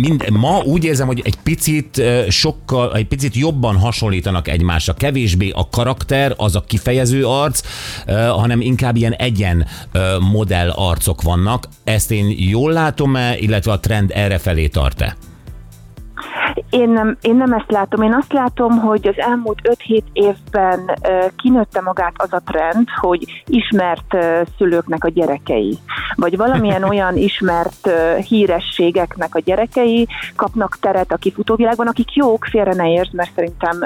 Mind, 0.00 0.30
ma 0.30 0.58
úgy 0.64 0.84
érzem, 0.84 1.06
hogy 1.06 1.22
egy 1.24 1.36
picit 1.42 2.02
sokkal, 2.28 2.94
egy 2.94 3.06
picit 3.06 3.34
jobban 3.34 3.69
hasonlítanak 3.76 4.48
egymásra, 4.48 4.94
kevésbé 4.94 5.50
a 5.50 5.68
karakter, 5.68 6.34
az 6.36 6.56
a 6.56 6.60
kifejező 6.60 7.26
arc, 7.26 7.60
hanem 8.28 8.60
inkább 8.60 8.96
ilyen 8.96 9.12
egyen 9.12 9.66
modell 10.32 10.70
arcok 10.70 11.22
vannak. 11.22 11.68
Ezt 11.84 12.10
én 12.10 12.34
jól 12.38 12.72
látom-e, 12.72 13.36
illetve 13.38 13.72
a 13.72 13.80
trend 13.80 14.10
erre 14.14 14.38
felé 14.38 14.66
tart-e? 14.66 15.16
Én 16.70 16.88
nem, 16.88 17.16
én 17.20 17.36
nem 17.36 17.52
ezt 17.52 17.70
látom. 17.70 18.02
Én 18.02 18.14
azt 18.14 18.32
látom, 18.32 18.78
hogy 18.78 19.08
az 19.08 19.18
elmúlt 19.18 19.58
5-7 19.86 20.02
évben 20.12 20.98
kinőtte 21.36 21.80
magát 21.80 22.14
az 22.16 22.32
a 22.32 22.42
trend, 22.44 22.88
hogy 23.00 23.42
ismert 23.46 24.16
szülőknek 24.56 25.04
a 25.04 25.08
gyerekei, 25.08 25.78
vagy 26.14 26.36
valamilyen 26.36 26.82
olyan 26.90 27.16
ismert 27.16 27.90
hírességeknek 28.28 29.34
a 29.34 29.40
gyerekei 29.40 30.08
kapnak 30.36 30.78
teret 30.80 31.12
a 31.12 31.16
kifutóvilágban, 31.16 31.86
akik 31.86 32.14
jók, 32.14 32.44
félre 32.44 32.74
ne 32.74 32.90
értsd, 32.90 33.14
mert 33.14 33.34
szerintem 33.34 33.84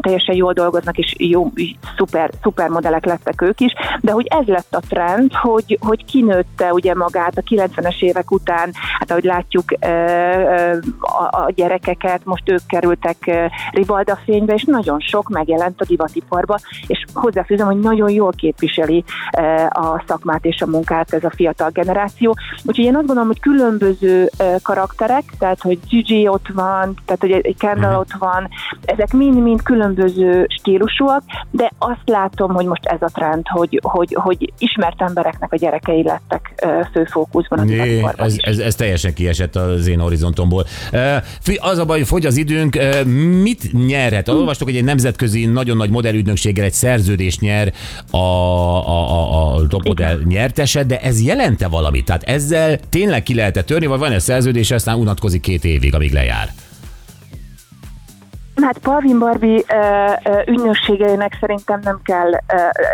teljesen 0.00 0.34
jól 0.34 0.52
dolgoznak, 0.52 0.98
és 0.98 1.14
jó, 1.18 1.52
szuper, 1.96 2.30
szuper 2.42 2.68
modellek 2.68 3.04
lettek 3.04 3.42
ők 3.42 3.60
is, 3.60 3.72
de 4.00 4.12
hogy 4.12 4.26
ez 4.26 4.46
lett 4.46 4.74
a 4.74 4.82
trend, 4.88 5.32
hogy, 5.34 5.78
hogy 5.80 6.04
kinőtte 6.04 6.72
ugye 6.72 6.94
magát 6.94 7.38
a 7.38 7.42
90-es 7.42 8.02
évek 8.02 8.30
után, 8.30 8.70
hát 8.98 9.10
ahogy 9.10 9.24
látjuk, 9.24 9.64
uh, 9.80 10.76
a, 11.00 11.45
a 11.46 11.52
gyerekeket, 11.54 12.24
most 12.24 12.50
ők 12.50 12.66
kerültek 12.66 13.50
rivalda 13.72 14.18
fénybe, 14.24 14.54
és 14.54 14.64
nagyon 14.64 15.00
sok 15.00 15.28
megjelent 15.28 15.80
a 15.80 15.84
divatiparba, 15.84 16.58
és 16.86 17.04
hozzáfűzöm, 17.14 17.66
hogy 17.66 17.80
nagyon 17.80 18.10
jól 18.10 18.32
képviseli 18.32 19.04
a 19.68 20.02
szakmát 20.06 20.44
és 20.44 20.60
a 20.60 20.66
munkát 20.66 21.12
ez 21.12 21.24
a 21.24 21.30
fiatal 21.30 21.70
generáció. 21.70 22.34
Úgyhogy 22.64 22.84
én 22.84 22.96
azt 22.96 23.06
gondolom, 23.06 23.28
hogy 23.28 23.40
különböző 23.40 24.30
karakterek, 24.62 25.24
tehát 25.38 25.60
hogy 25.60 25.78
Gigi 25.88 26.28
ott 26.28 26.48
van, 26.54 26.94
tehát 27.04 27.20
hogy 27.20 27.30
egy 27.30 27.56
Kendall 27.58 27.94
ott 27.98 28.12
van, 28.18 28.48
ezek 28.84 29.12
mind-mind 29.12 29.62
különböző 29.62 30.46
stílusúak, 30.48 31.22
de 31.50 31.70
azt 31.78 32.02
látom, 32.04 32.54
hogy 32.54 32.66
most 32.66 32.86
ez 32.86 33.02
a 33.02 33.10
trend, 33.12 33.48
hogy, 33.48 33.80
hogy, 33.82 34.16
hogy 34.20 34.52
ismert 34.58 35.02
embereknek 35.02 35.52
a 35.52 35.56
gyerekei 35.56 36.02
lettek 36.02 36.54
uh, 36.64 36.86
főfókuszban 36.92 37.58
a 37.58 37.62
Né, 37.62 37.72
divatiparban 37.72 38.26
ez, 38.26 38.36
ez, 38.40 38.58
ez 38.58 38.74
teljesen 38.74 39.14
kiesett 39.14 39.56
az 39.56 39.86
én 39.86 40.00
horizontomból. 40.00 40.64
Az 41.56 41.78
a 41.78 41.84
baj, 41.84 41.98
hogy 41.98 42.06
fogy 42.06 42.26
az 42.26 42.36
időnk, 42.36 42.78
mit 43.42 43.86
nyerhet? 43.86 44.28
Olvastok, 44.28 44.68
hogy 44.68 44.76
egy 44.76 44.84
nemzetközi 44.84 45.44
nagyon 45.44 45.76
nagy 45.76 45.90
modellügynökséggel 45.90 46.64
egy 46.64 46.72
szerződést 46.72 47.40
nyer 47.40 47.72
a, 48.10 48.16
a, 48.16 49.10
a, 49.10 49.54
a 49.54 49.66
top 49.66 49.84
modell 49.84 50.20
nyertese, 50.24 50.84
de 50.84 51.00
ez 51.00 51.22
jelente 51.22 51.68
valamit? 51.68 52.04
Tehát 52.04 52.22
ezzel 52.22 52.78
tényleg 52.88 53.22
ki 53.22 53.34
lehet 53.34 53.64
törni, 53.66 53.86
vagy 53.86 53.98
van 53.98 54.12
egy 54.12 54.20
szerződés, 54.20 54.70
aztán 54.70 54.98
unatkozik 54.98 55.40
két 55.40 55.64
évig, 55.64 55.94
amíg 55.94 56.12
lejár? 56.12 56.54
Hát 58.66 58.78
Palvin 58.78 59.18
Barbie 59.18 59.62
ügynökségeinek 60.46 61.36
szerintem 61.40 61.80
nem 61.82 62.00
kell, 62.02 62.30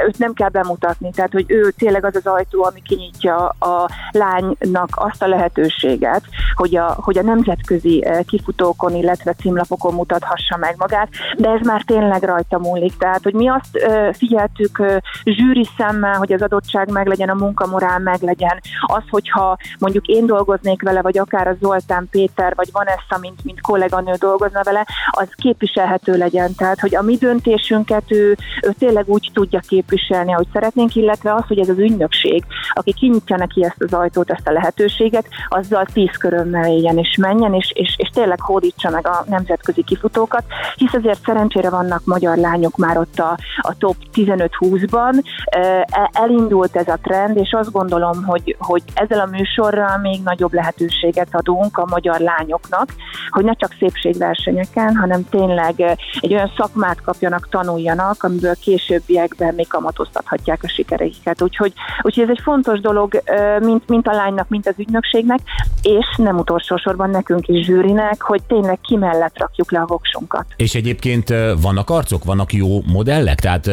őt 0.06 0.18
nem 0.18 0.32
kell 0.32 0.48
bemutatni, 0.48 1.10
tehát 1.10 1.32
hogy 1.32 1.44
ő 1.48 1.70
tényleg 1.70 2.04
az 2.04 2.16
az 2.16 2.26
ajtó, 2.26 2.64
ami 2.64 2.82
kinyitja 2.82 3.36
a 3.48 3.90
lánynak 4.10 4.88
azt 4.94 5.22
a 5.22 5.26
lehetőséget, 5.26 6.22
hogy 6.54 6.76
a, 6.76 6.96
hogy 7.00 7.18
a 7.18 7.22
nemzetközi 7.22 8.06
kifutókon, 8.26 8.94
illetve 8.94 9.32
címlapokon 9.32 9.94
mutathassa 9.94 10.56
meg 10.56 10.74
magát, 10.78 11.08
de 11.36 11.48
ez 11.48 11.66
már 11.66 11.82
tényleg 11.82 12.22
rajta 12.22 12.58
múlik. 12.58 12.96
Tehát, 12.96 13.22
hogy 13.22 13.34
mi 13.34 13.48
azt 13.48 13.78
figyeltük 14.12 14.82
zsűri 15.24 15.68
szemmel, 15.76 16.14
hogy 16.14 16.32
az 16.32 16.42
adottság 16.42 16.90
meglegyen, 16.90 17.28
a 17.28 17.34
munkamorál 17.34 17.98
meglegyen, 17.98 18.60
az, 18.80 19.02
hogyha 19.10 19.56
mondjuk 19.78 20.06
én 20.06 20.26
dolgoznék 20.26 20.82
vele, 20.82 21.02
vagy 21.02 21.18
akár 21.18 21.46
a 21.46 21.56
Zoltán 21.60 22.08
Péter, 22.10 22.54
vagy 22.54 22.68
Vanessa, 22.72 23.18
mint, 23.20 23.44
mint 23.44 23.60
kolléganő 23.60 24.12
dolgozna 24.18 24.62
vele, 24.62 24.86
az 25.10 25.28
képviselhető 25.62 26.16
legyen. 26.16 26.54
Tehát, 26.56 26.80
hogy 26.80 26.96
a 26.96 27.02
mi 27.02 27.16
döntésünket 27.16 28.02
ő, 28.08 28.36
ő 28.62 28.74
tényleg 28.78 29.04
úgy 29.08 29.30
tudja 29.32 29.60
képviselni, 29.68 30.32
ahogy 30.32 30.46
szeretnénk, 30.52 30.94
illetve 30.94 31.34
az, 31.34 31.42
hogy 31.46 31.58
ez 31.58 31.68
az 31.68 31.78
ügynökség, 31.78 32.44
aki 32.72 32.92
kinyitja 32.92 33.36
neki 33.36 33.64
ezt 33.64 33.82
az 33.82 33.92
ajtót, 33.92 34.30
ezt 34.30 34.48
a 34.48 34.52
lehetőséget, 34.52 35.26
azzal 35.48 35.86
tíz 35.92 36.16
körömmel 36.18 36.70
éljen 36.70 36.98
és 36.98 37.16
menjen, 37.20 37.54
és, 37.54 37.72
és, 37.74 37.94
és 37.96 38.08
tényleg 38.08 38.40
hódítsa 38.40 38.90
meg 38.90 39.06
a 39.06 39.24
nemzetközi 39.28 39.82
kifutókat, 39.82 40.44
hisz 40.76 40.92
azért 40.92 41.24
szerencsére 41.24 41.70
vannak 41.70 42.04
magyar 42.04 42.36
lányok 42.36 42.76
már 42.76 42.98
ott 42.98 43.18
a, 43.18 43.38
a 43.56 43.74
top 43.78 43.96
15-20-ban. 44.14 45.22
E- 45.44 46.10
Elindult 46.12 46.76
ez 46.76 46.88
a 46.88 46.98
trend, 47.02 47.36
és 47.36 47.52
azt 47.52 47.72
gondolom, 47.72 48.24
hogy, 48.24 48.56
hogy 48.58 48.82
ezzel 48.94 49.20
a 49.20 49.26
műsorral 49.30 49.98
még 49.98 50.22
nagyobb 50.22 50.52
lehetőséget 50.52 51.28
adunk 51.30 51.78
a 51.78 51.86
magyar 51.90 52.20
lányoknak, 52.20 52.94
hogy 53.30 53.44
ne 53.44 53.54
csak 53.54 53.76
szépségversenyeken, 53.78 54.96
hanem 54.96 55.28
tényleg 55.28 55.41
eh, 55.50 55.96
egy 56.20 56.32
olyan 56.32 56.52
szakmát 56.56 57.00
kapjanak, 57.00 57.48
tanuljanak, 57.48 58.22
amiből 58.22 58.54
későbbiekben 58.60 59.54
még 59.54 59.68
kamatoztathatják 59.68 60.62
a 60.62 60.68
sikereiket. 60.68 61.42
Úgyhogy, 61.42 61.72
úgyhogy 62.02 62.22
ez 62.22 62.30
egy 62.30 62.40
fontos 62.42 62.80
dolog, 62.80 63.22
mint, 63.60 63.88
mint 63.88 64.06
a 64.06 64.12
lánynak, 64.12 64.48
mint 64.48 64.66
az 64.66 64.74
ügynökségnek, 64.76 65.38
és 65.82 66.06
nem 66.16 66.38
utolsó 66.38 66.76
sorban 66.76 67.10
nekünk 67.10 67.48
is 67.48 67.64
zsűrinek, 67.64 68.22
hogy 68.22 68.42
tényleg 68.42 68.78
ki 68.80 68.96
mellett 68.96 69.38
rakjuk 69.38 69.72
le 69.72 69.80
a 69.80 69.86
voksunkat. 69.86 70.46
És 70.56 70.74
egyébként 70.74 71.34
vannak 71.60 71.90
arcok, 71.90 72.24
vannak 72.24 72.52
jó 72.52 72.82
modellek? 72.86 73.40
Tehát 73.40 73.70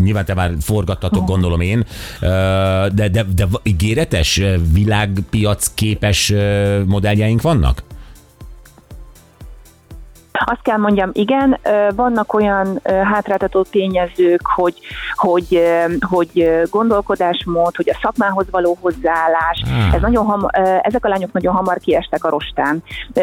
nyilván 0.00 0.24
te 0.24 0.34
már 0.34 0.50
forgattatok, 0.60 1.26
gondolom 1.26 1.60
én, 1.60 1.84
de, 2.92 3.08
de, 3.08 3.24
de 3.34 3.46
ígéretes, 3.62 4.40
világpiac 4.72 5.74
képes 5.74 6.32
modelljeink 6.86 7.42
vannak? 7.42 7.82
Azt 10.44 10.62
kell 10.62 10.76
mondjam, 10.76 11.10
igen, 11.12 11.58
vannak 11.94 12.34
olyan 12.34 12.80
hátráltató 12.84 13.62
tényezők, 13.62 14.46
hogy, 14.54 14.74
hogy, 15.14 15.62
hogy 16.00 16.60
gondolkodásmód, 16.70 17.76
hogy 17.76 17.90
a 17.90 17.98
szakmához 18.02 18.46
való 18.50 18.76
hozzáállás, 18.80 19.62
Ah. 19.64 19.94
ez 19.94 20.00
nagyon 20.00 20.24
ham, 20.24 20.46
ezek 20.82 21.04
a 21.04 21.08
lányok 21.08 21.32
nagyon 21.32 21.54
hamar 21.54 21.78
kiestek 21.78 22.24
a 22.24 22.28
rostán, 22.28 22.82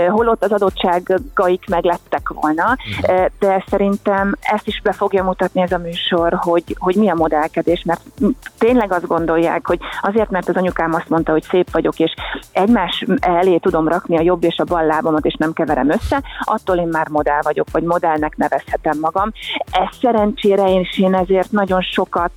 holott 0.10 0.44
az 0.44 0.52
adottságaik 0.52 1.70
meglettek 1.70 2.30
volna, 2.30 2.76
Ö, 3.08 3.26
de 3.40 3.64
szerintem 3.70 4.36
ezt 4.42 4.68
is 4.68 4.82
be 4.82 4.92
fogja 4.92 5.24
mutatni 5.24 5.62
ez 5.62 5.72
a 5.72 5.78
műsor, 5.78 6.34
hogy, 6.34 6.64
hogy 6.80 6.96
mi 6.96 7.10
a 7.10 7.16
modellkedés, 7.16 7.84
mert 7.86 8.02
tényleg 8.58 8.92
azt 8.92 9.08
gondolják, 9.08 9.68
hogy 9.68 9.80
azért, 10.02 10.30
mert 10.30 10.50
az 10.50 10.56
anyukám 10.56 10.94
azt 10.94 11.10
mondta, 11.10 11.32
hogy 11.32 11.44
szép 11.44 11.72
vagyok, 11.72 12.00
és 12.00 12.14
egymás 12.52 13.06
elé 13.20 13.58
tudom 13.58 13.88
rakni 13.88 14.18
a 14.18 14.22
jobb 14.22 14.44
és 14.44 14.58
a 14.58 14.64
bal 14.64 14.86
lábamat, 14.86 15.26
és 15.26 15.36
nem 15.38 15.54
keverem 15.54 15.90
össze, 15.90 16.22
attól 16.40 16.78
én 16.78 16.88
már 16.92 17.08
modell 17.12 17.42
vagyok, 17.42 17.68
vagy 17.72 17.84
modellnek 17.84 18.38
nevezhetem 18.38 19.00
magam. 19.00 19.32
Ez 19.72 19.98
szerencsére 20.02 20.70
én 20.70 20.80
is 20.80 21.00
én 21.00 21.14
ezért 21.14 21.52
nagyon 21.52 21.82
sokat 21.82 22.32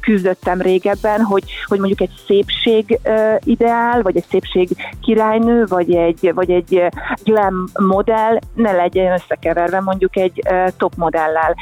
küzdöttem 0.00 0.60
régebben, 0.60 1.20
hogy, 1.20 1.44
hogy 1.66 1.78
mondjuk 1.78 2.00
egy 2.00 2.10
szépség 2.26 2.98
ideál, 3.44 4.02
vagy 4.02 4.16
egy 4.16 4.24
szépség 4.28 4.68
királynő, 5.00 5.64
vagy 5.64 5.94
egy, 5.94 6.32
vagy 6.34 6.50
egy 6.50 6.82
glam 7.24 7.64
modell 7.72 8.38
ne 8.54 8.72
legyen 8.72 9.12
összekeverve 9.12 9.80
mondjuk 9.80 10.16
egy 10.16 10.42
top 10.76 10.92
modellel. 10.96 11.56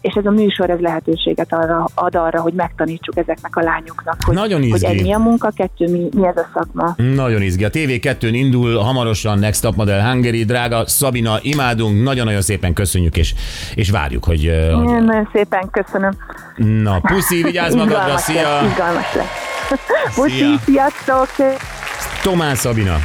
És 0.00 0.14
ez 0.14 0.26
a 0.26 0.30
műsor 0.30 0.70
ez 0.70 0.78
lehetőséget 0.78 1.52
arra, 1.52 1.84
ad 1.94 2.14
arra, 2.14 2.40
hogy 2.40 2.52
megtanítsuk 2.52 3.16
ezeknek 3.16 3.56
a 3.56 3.60
lányoknak, 3.60 4.16
hogy, 4.24 4.34
Nagyon 4.34 4.70
hogy 4.70 4.84
egy 4.84 5.02
mi 5.02 5.12
a 5.12 5.18
munka, 5.18 5.50
kettő 5.56 5.90
mi, 5.90 6.08
mi 6.14 6.26
ez 6.26 6.36
a 6.36 6.46
szakma. 6.54 6.94
Nagyon 7.14 7.42
izgi. 7.42 7.64
A 7.64 7.70
TV2-n 7.70 8.30
indul 8.32 8.78
hamarosan 8.78 9.38
Next 9.38 9.62
Top 9.62 9.74
Model 9.76 10.10
Hungary. 10.10 10.44
Drága 10.44 10.86
Szabina, 10.86 11.35
imádunk, 11.42 12.02
nagyon-nagyon 12.02 12.42
szépen 12.42 12.72
köszönjük, 12.72 13.16
és, 13.16 13.34
és 13.74 13.90
várjuk, 13.90 14.24
hogy... 14.24 14.42
Én 14.42 15.02
nagyon 15.02 15.28
szépen 15.32 15.70
köszönöm. 15.70 16.12
na, 16.56 17.00
puszi, 17.00 17.42
vigyázz 17.42 17.74
magadra, 17.74 18.18
szia! 18.18 18.42
lesz, 18.42 18.70
izgalmas 18.70 19.14
lesz. 19.14 20.14
Puszi, 20.14 20.54
sziasztok! 20.64 21.28
Tomán 22.22 22.54
Szabina. 22.54 22.96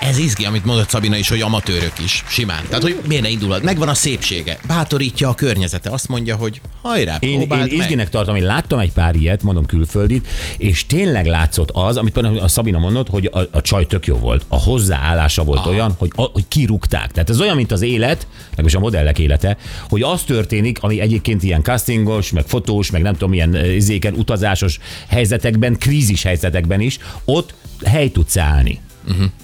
Ez 0.00 0.18
izgi, 0.18 0.44
amit 0.44 0.64
mondott 0.64 0.88
Szabina 0.88 1.16
is, 1.16 1.28
hogy 1.28 1.40
amatőrök 1.40 1.92
is, 2.04 2.24
simán. 2.28 2.62
Tehát, 2.68 2.82
hogy 2.82 3.00
miért 3.06 3.22
ne 3.22 3.28
indulhat? 3.28 3.62
Megvan 3.62 3.88
a 3.88 3.94
szépsége. 3.94 4.58
Bátorítja 4.66 5.28
a 5.28 5.34
környezete. 5.34 5.90
Azt 5.90 6.08
mondja, 6.08 6.36
hogy 6.36 6.60
hajrá, 6.82 7.16
Én, 7.20 7.40
én 7.40 7.46
meg. 7.48 7.72
izginek 7.72 8.08
tartom, 8.08 8.36
én 8.36 8.44
láttam 8.44 8.78
egy 8.78 8.92
pár 8.92 9.14
ilyet, 9.14 9.42
mondom 9.42 9.66
külföldit, 9.66 10.28
és 10.56 10.86
tényleg 10.86 11.26
látszott 11.26 11.70
az, 11.72 11.96
amit 11.96 12.16
a 12.16 12.48
Szabina 12.48 12.78
mondott, 12.78 13.08
hogy 13.08 13.30
a, 13.32 13.38
a 13.38 13.60
csaj 13.60 13.86
tök 13.86 14.06
jó 14.06 14.16
volt. 14.16 14.44
A 14.48 14.56
hozzáállása 14.56 15.44
volt 15.44 15.58
Aha. 15.58 15.70
olyan, 15.70 15.94
hogy, 15.98 16.10
a, 16.14 16.22
hogy 16.22 16.48
kirúgták. 16.48 17.12
Tehát 17.12 17.30
ez 17.30 17.40
olyan, 17.40 17.56
mint 17.56 17.72
az 17.72 17.82
élet, 17.82 18.26
meg 18.56 18.66
a 18.74 18.78
modellek 18.78 19.18
élete, 19.18 19.56
hogy 19.88 20.02
az 20.02 20.22
történik, 20.22 20.82
ami 20.82 21.00
egyébként 21.00 21.42
ilyen 21.42 21.62
castingos, 21.62 22.30
meg 22.30 22.44
fotós, 22.46 22.90
meg 22.90 23.02
nem 23.02 23.12
tudom, 23.12 23.30
milyen 23.30 23.54
ö, 23.54 23.70
izéken, 23.70 24.14
utazásos 24.14 24.78
helyzetekben, 25.08 25.78
krízis 25.78 26.22
helyzetekben 26.22 26.80
is, 26.80 26.98
ott 27.24 27.54
hely 27.84 28.10
tudsz 28.10 28.36
állni. 28.36 28.80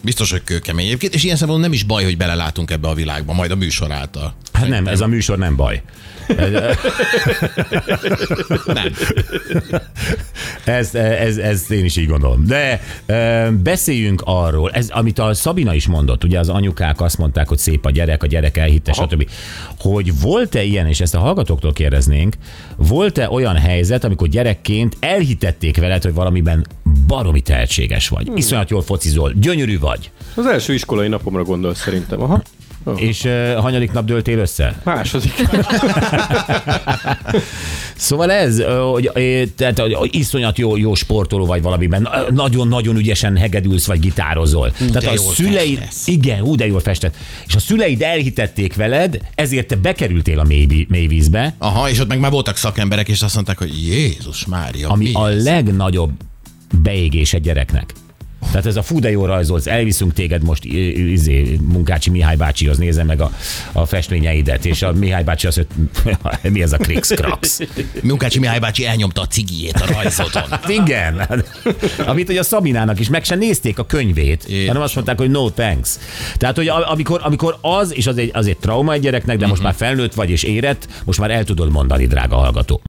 Biztos, 0.01 0.31
hogy 0.31 0.45
kőkemény 0.45 0.87
egyébként, 0.87 1.15
és 1.15 1.25
ilyen 1.25 1.37
szempontból 1.37 1.69
nem 1.69 1.77
is 1.77 1.83
baj, 1.83 2.05
hogy 2.05 2.17
belelátunk 2.17 2.71
ebbe 2.71 2.89
a 2.89 2.95
világba, 2.95 3.33
majd 3.33 3.51
a 3.51 3.57
műsor 3.57 3.93
által. 3.93 4.35
Hát 4.53 4.69
nem, 4.69 4.87
ez 4.87 5.01
a 5.01 5.07
műsor 5.07 5.39
nem 5.39 5.57
baj. 5.57 5.83
Nem. 8.67 8.93
Ez, 10.65 10.95
ez, 10.95 11.37
ez 11.37 11.71
én 11.71 11.85
is 11.85 11.97
így 11.97 12.07
gondolom. 12.07 12.47
De 12.47 12.81
beszéljünk 13.63 14.23
arról, 14.25 14.71
ez, 14.71 14.89
amit 14.89 15.19
a 15.19 15.35
Szabina 15.35 15.75
is 15.75 15.87
mondott, 15.87 16.25
ugye 16.25 16.39
az 16.39 16.49
anyukák 16.49 17.01
azt 17.01 17.19
mondták, 17.19 17.49
hogy 17.49 17.59
szép 17.59 17.87
a 17.87 17.91
gyerek, 17.91 18.23
a 18.23 18.27
gyerek 18.27 18.57
elhitte, 18.57 18.93
stb. 18.93 19.31
Hogy 19.79 20.21
volt-e 20.21 20.63
ilyen, 20.63 20.87
és 20.87 21.01
ezt 21.01 21.15
a 21.15 21.19
hallgatóktól 21.19 21.73
kérdeznénk, 21.73 22.35
volt-e 22.77 23.31
olyan 23.31 23.57
helyzet, 23.57 24.05
amikor 24.05 24.29
gyerekként 24.29 24.97
elhitették 25.01 25.77
veled, 25.77 26.03
hogy 26.03 26.15
valamiben 26.15 26.67
baromi 27.07 27.41
tehetséges 27.41 28.09
vagy, 28.09 28.31
iszonyat 28.35 28.71
jól 28.71 28.83
focizol, 28.83 29.33
gyönyörű 29.37 29.79
vagy, 29.79 30.11
Az 30.35 30.47
első 30.47 30.75
iskolai 30.75 31.09
napomra 31.09 31.43
gondolsz 31.43 31.81
szerintem. 31.81 32.23
Aha. 32.23 32.43
és 32.97 33.25
uh, 33.25 33.55
hanyadik 33.55 33.93
nap 33.93 34.05
dőltél 34.05 34.39
össze? 34.39 34.81
Második. 34.85 35.33
Szóval 37.97 38.31
ez, 38.31 38.63
hogy, 38.91 39.11
tehát, 39.57 39.79
hogy 39.79 40.09
iszonyat 40.11 40.59
jó, 40.59 40.77
jó 40.77 40.95
sportoló 40.95 41.47
vagy 41.47 41.63
valamiben, 41.63 42.09
nagyon-nagyon 42.31 42.97
ügyesen 42.97 43.37
hegedülsz 43.37 43.87
vagy 43.87 44.01
gitározol. 44.01 44.71
tehát 44.71 45.03
de 45.03 45.09
a 45.09 45.13
jól 45.15 45.33
szüleid, 45.33 45.79
festesz. 45.79 46.07
igen, 46.07 46.41
ú, 46.41 46.55
de 46.55 46.67
jól 46.67 46.81
festett. 46.81 47.15
És 47.47 47.55
a 47.55 47.59
szüleid 47.59 48.03
elhitették 48.03 48.75
veled, 48.75 49.19
ezért 49.35 49.67
te 49.67 49.77
bekerültél 49.77 50.39
a 50.39 50.45
mély, 50.45 50.87
mély 50.89 51.07
vízbe, 51.07 51.55
Aha, 51.59 51.91
és 51.91 51.99
ott 51.99 52.09
meg 52.09 52.21
már 52.21 52.31
voltak 52.31 52.57
szakemberek, 52.57 53.09
és 53.09 53.23
azt 53.23 53.35
mondták, 53.35 53.59
hogy 53.59 53.87
Jézus 53.87 54.47
Mária, 54.47 54.89
ami 54.89 55.05
mi 55.05 55.13
a 55.13 55.29
ez? 55.29 55.45
legnagyobb 55.45 56.11
beégés 56.83 57.35
egy 57.35 57.43
gyereknek. 57.43 57.95
Tehát 58.51 58.67
ez 58.67 58.77
a 58.77 58.83
fú, 58.83 58.99
de 58.99 59.11
jól 59.11 59.27
rajzolsz, 59.27 59.67
elviszünk 59.67 60.13
téged 60.13 60.43
most 60.43 60.65
izé, 60.65 61.59
Munkácsi 61.63 62.11
Mihály 62.11 62.37
bácsihoz, 62.37 62.79
nézze 62.79 63.05
meg 63.05 63.21
a, 63.21 63.31
a 63.73 63.87
festményeidet, 63.87 64.65
és 64.65 64.83
a 64.83 64.93
Mihály 64.93 65.23
bácsi 65.23 65.47
azt 65.47 65.67
mondja, 66.05 66.39
mi 66.53 66.63
ez 66.63 66.73
a 66.73 66.77
Krix 66.77 67.11
Krax? 67.11 67.61
Munkácsi 68.03 68.39
Mihály 68.39 68.59
bácsi 68.59 68.87
elnyomta 68.87 69.21
a 69.21 69.27
cigijét 69.27 69.81
a 69.81 69.93
rajzodon. 69.93 70.43
Hát 70.51 70.69
igen. 70.69 71.29
Amit 72.07 72.27
hogy 72.27 72.37
a 72.37 72.43
Szabinának 72.43 73.01
is 73.01 73.09
meg 73.09 73.25
se 73.25 73.35
nézték 73.35 73.79
a 73.79 73.85
könyvét, 73.85 74.45
Jézusom. 74.47 74.67
hanem 74.67 74.83
azt 74.83 74.95
mondták, 74.95 75.19
hogy 75.19 75.31
no 75.31 75.51
thanks. 75.51 75.99
Tehát, 76.37 76.57
hogy 76.57 76.69
amikor, 76.69 77.21
amikor 77.23 77.59
az, 77.61 77.97
és 77.97 78.07
az 78.07 78.19
egy, 78.19 78.31
az 78.33 78.47
egy 78.47 78.59
trauma 78.59 78.93
egy 78.93 79.01
gyereknek, 79.01 79.37
de 79.37 79.47
most 79.47 79.63
már 79.63 79.75
felnőtt 79.75 80.15
vagy 80.15 80.31
és 80.31 80.43
érett, 80.43 80.89
most 81.05 81.21
már 81.21 81.31
el 81.31 81.45
tudod 81.45 81.71
mondani, 81.71 82.07
drága 82.07 82.37
hallgató. 82.37 82.81